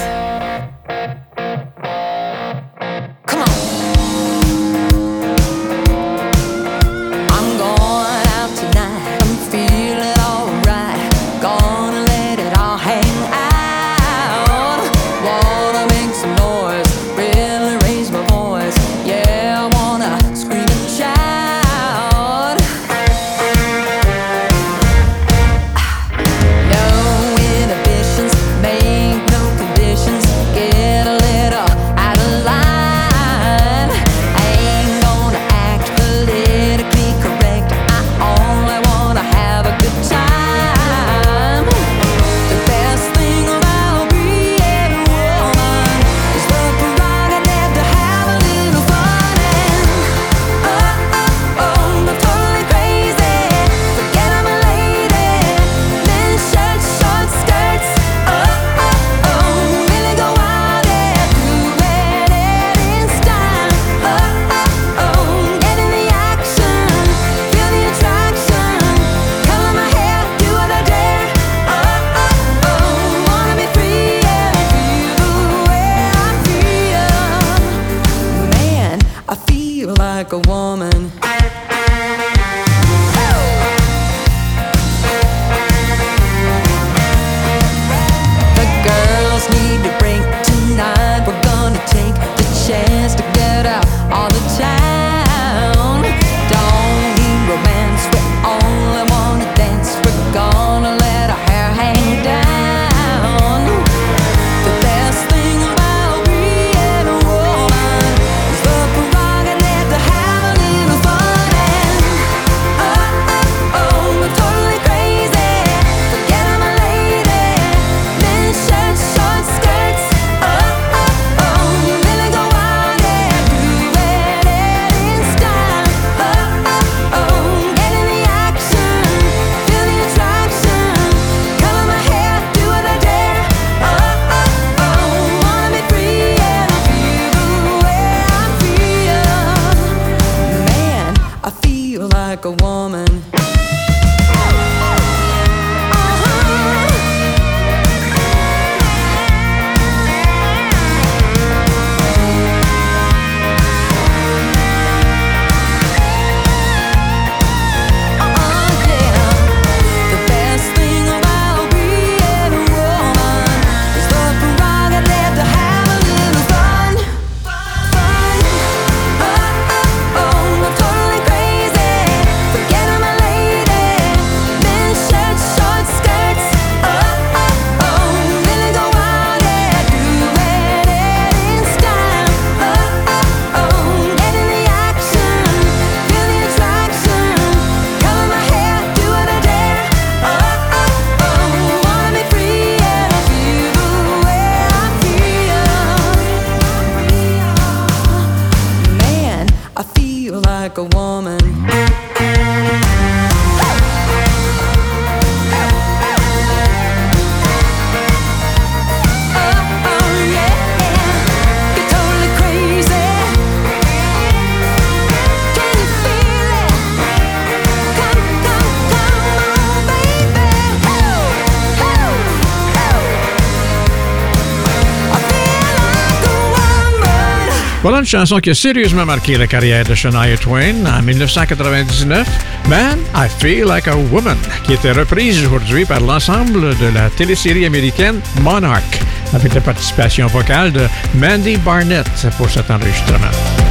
Voilà 227.88 228.00
une 228.00 228.06
chanson 228.06 228.38
qui 228.38 228.50
a 228.50 228.54
sérieusement 228.54 229.06
marqué 229.06 229.38
la 229.38 229.46
carrière 229.46 229.82
de 229.82 229.94
Shania 229.94 230.36
Twain 230.36 230.84
en 230.84 231.00
1999, 231.00 232.28
Man, 232.68 232.98
I 233.14 233.28
Feel 233.38 233.64
Like 233.64 233.88
a 233.88 233.96
Woman, 233.96 234.36
qui 234.64 234.74
était 234.74 234.92
reprise 234.92 235.42
aujourd'hui 235.46 235.86
par 235.86 236.00
l'ensemble 236.00 236.76
de 236.76 236.86
la 236.94 237.08
télésérie 237.08 237.64
américaine 237.64 238.20
Monarch, 238.42 239.00
avec 239.32 239.54
la 239.54 239.62
participation 239.62 240.26
vocale 240.26 240.70
de 240.70 240.86
Mandy 241.14 241.56
Barnett 241.56 242.06
pour 242.36 242.50
cet 242.50 242.70
enregistrement. 242.70 243.67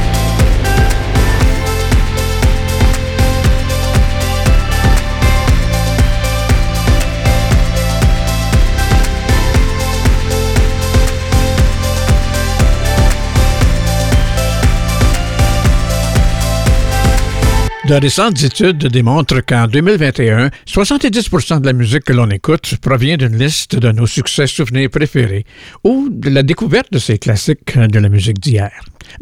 De 17.88 17.94
récentes 17.94 18.42
études 18.42 18.86
démontrent 18.88 19.40
qu'en 19.40 19.66
2021, 19.66 20.50
70% 20.66 21.62
de 21.62 21.66
la 21.66 21.72
musique 21.72 22.04
que 22.04 22.12
l'on 22.12 22.28
écoute 22.28 22.76
provient 22.82 23.16
d'une 23.16 23.38
liste 23.38 23.76
de 23.76 23.90
nos 23.92 24.06
succès 24.06 24.46
souvenirs 24.46 24.90
préférés 24.90 25.46
ou 25.84 26.10
de 26.10 26.28
la 26.28 26.42
découverte 26.42 26.92
de 26.92 26.98
ces 26.98 27.16
classiques 27.16 27.78
de 27.78 27.98
la 27.98 28.10
musique 28.10 28.40
d'hier. 28.40 28.70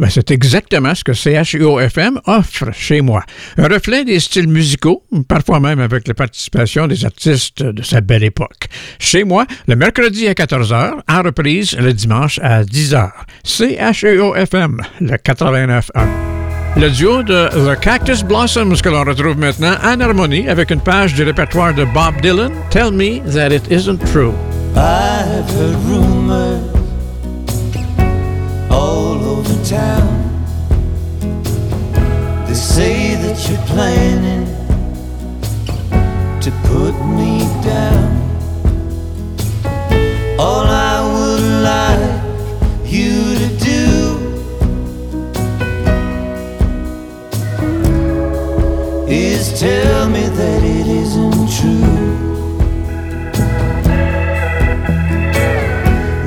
Ben, 0.01 0.11
c'est 0.11 0.33
exactement 0.33 0.97
ce 0.97 1.05
que 1.05 1.13
CHUO-FM 1.13 2.21
offre 2.27 2.73
chez 2.73 3.03
moi. 3.03 3.23
Un 3.57 3.69
reflet 3.69 4.05
des 4.05 4.19
styles 4.19 4.49
musicaux, 4.49 5.05
parfois 5.29 5.61
même 5.61 5.79
avec 5.79 6.09
la 6.09 6.15
participation 6.15 6.89
des 6.89 7.05
artistes 7.05 7.63
de 7.63 7.83
sa 7.85 8.01
belle 8.01 8.25
époque. 8.25 8.67
Chez 8.99 9.23
moi, 9.23 9.47
le 9.69 9.77
mercredi 9.77 10.27
à 10.27 10.33
14h, 10.33 11.03
en 11.09 11.23
reprise 11.23 11.77
le 11.79 11.93
dimanche 11.93 12.41
à 12.43 12.65
10h. 12.65 13.13
CHUO-FM, 13.45 14.83
le 15.03 15.17
89.1. 15.19 16.36
Le 16.77 16.91
duo 16.91 17.23
de 17.23 17.49
The 17.49 17.81
Cactus 17.81 18.23
Blossoms 18.23 18.83
que 18.83 18.91
l'on 18.91 19.03
retrouve 19.05 19.39
maintenant 19.39 19.77
en 19.83 19.99
harmonie 19.99 20.47
avec 20.47 20.71
une 20.71 20.81
page 20.81 21.15
du 21.15 21.23
répertoire 21.23 21.73
de 21.73 21.87
Bob 21.87 22.21
Dylan, 22.21 22.53
Tell 22.69 22.91
Me 22.93 23.21
That 23.33 23.51
It 23.55 23.71
Isn't 23.71 24.05
True. 24.13 24.35
I've 24.77 25.49
heard 25.57 25.75
rumors 25.89 26.61
all 28.71 29.25
over 29.25 29.55
town. 29.65 30.07
They 32.47 32.55
say 32.55 33.15
that 33.23 33.49
you're 33.49 33.67
planning 33.67 34.47
to 36.43 36.51
put 36.69 36.93
me 37.17 37.41
down. 37.65 38.21
All 40.39 40.67
I 40.67 40.86
tell 49.57 50.11
me 50.11 50.21
that 50.21 50.63
it 50.63 50.87
isn't 50.87 51.49
true. 51.57 51.81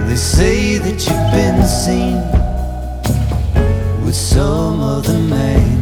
They 0.07 0.15
say 0.15 0.79
that 0.79 0.97
you've 1.05 1.31
been 1.31 1.63
seen 1.67 2.17
with 4.03 4.15
some 4.15 4.81
other 4.81 5.19
man. 5.19 5.77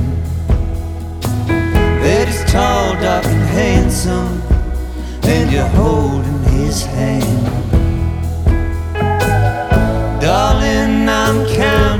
That 1.47 2.27
is 2.27 2.43
tall, 2.51 2.93
dark, 2.95 3.25
and 3.25 3.47
handsome, 3.47 4.41
and 5.23 5.49
you're 5.49 5.73
holding 5.79 6.43
his 6.51 6.83
hand. 6.83 7.45
Darling, 10.19 11.07
I'm 11.07 11.47
counting 11.55 11.96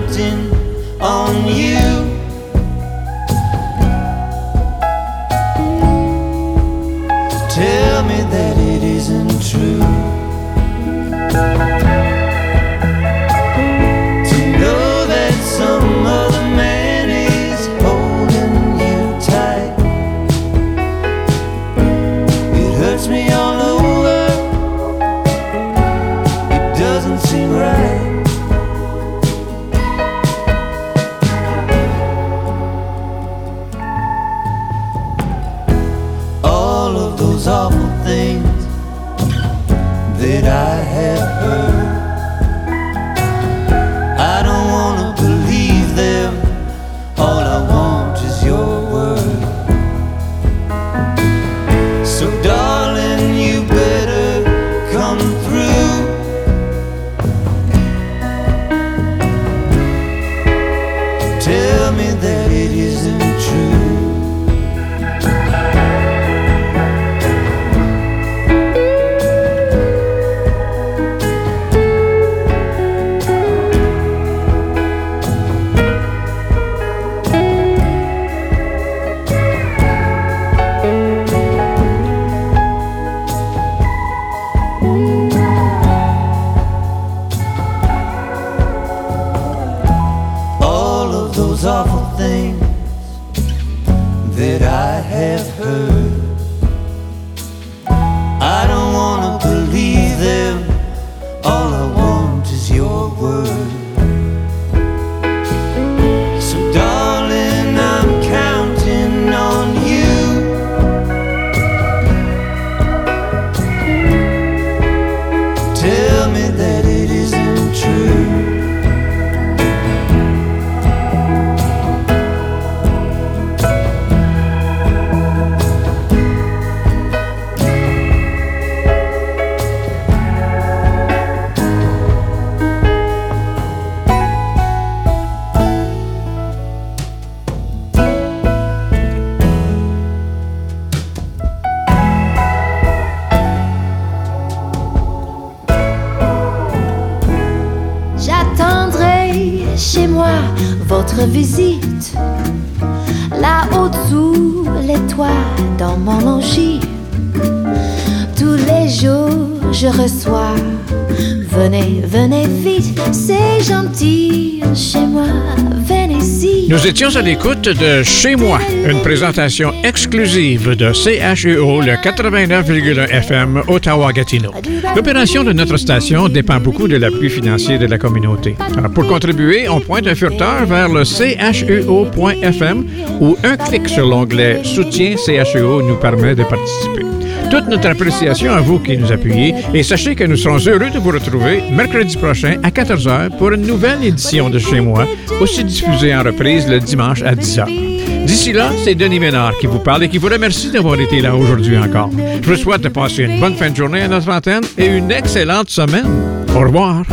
Nous 166.87 166.91
étions 166.91 167.17
à 167.17 167.21
l'écoute 167.21 167.63
de 167.63 168.01
Chez 168.01 168.37
moi, 168.37 168.59
une 168.89 169.01
présentation 169.01 169.73
exclusive 169.83 170.73
de 170.73 170.93
CHEO, 170.93 171.81
le 171.81 172.01
89,1 172.01 173.09
FM 173.09 173.61
Ottawa-Gatineau. 173.67 174.51
L'opération 174.95 175.43
de 175.43 175.51
notre 175.51 175.75
station 175.75 176.29
dépend 176.29 176.61
beaucoup 176.61 176.87
de 176.87 176.95
l'appui 176.95 177.29
financier 177.29 177.77
de 177.77 177.87
la 177.87 177.97
communauté. 177.97 178.55
Pour 178.95 179.05
contribuer, 179.05 179.67
on 179.67 179.81
pointe 179.81 180.07
un 180.07 180.15
furteur 180.15 180.65
vers 180.65 180.87
le 180.87 181.03
cheo.fm 181.03 182.85
où 183.19 183.35
un 183.43 183.57
clic 183.57 183.89
sur 183.89 184.07
l'onglet 184.07 184.61
Soutien 184.63 185.17
CHEO 185.17 185.81
nous 185.81 185.97
permet 185.97 186.35
de 186.35 186.43
participer. 186.43 187.16
Toute 187.49 187.67
notre 187.67 187.89
appréciation 187.89 188.51
à 188.51 188.61
vous 188.61 188.79
qui 188.79 188.97
nous 188.97 189.11
appuyez 189.11 189.53
et 189.73 189.83
sachez 189.83 190.15
que 190.15 190.23
nous 190.23 190.35
serons 190.35 190.57
heureux 190.57 190.89
de 190.89 190.99
vous 190.99 191.11
retrouver 191.11 191.63
mercredi 191.71 192.17
prochain 192.17 192.57
à 192.63 192.69
14h 192.69 193.37
pour 193.37 193.51
une 193.51 193.61
nouvelle 193.61 194.03
édition 194.03 194.49
de 194.49 194.59
Chez 194.59 194.81
moi, 194.81 195.07
aussi 195.39 195.63
diffusée 195.63 196.15
en 196.15 196.23
reprise 196.23 196.67
le 196.67 196.79
dimanche 196.79 197.21
à 197.21 197.35
10h. 197.35 198.25
D'ici 198.25 198.51
là, 198.51 198.69
c'est 198.83 198.95
Denis 198.95 199.19
Ménard 199.19 199.57
qui 199.59 199.67
vous 199.67 199.79
parle 199.79 200.03
et 200.03 200.09
qui 200.09 200.17
vous 200.17 200.27
remercie 200.27 200.71
d'avoir 200.71 200.99
été 200.99 201.21
là 201.21 201.35
aujourd'hui 201.35 201.77
encore. 201.77 202.09
Je 202.41 202.49
vous 202.49 202.57
souhaite 202.57 202.81
de 202.81 202.89
passer 202.89 203.23
une 203.23 203.39
bonne 203.39 203.55
fin 203.55 203.69
de 203.69 203.75
journée 203.75 204.01
à 204.01 204.07
notre 204.07 204.29
antenne 204.29 204.63
et 204.77 204.85
une 204.87 205.11
excellente 205.11 205.69
semaine. 205.69 206.07
Au 206.53 206.59
revoir. 206.59 207.03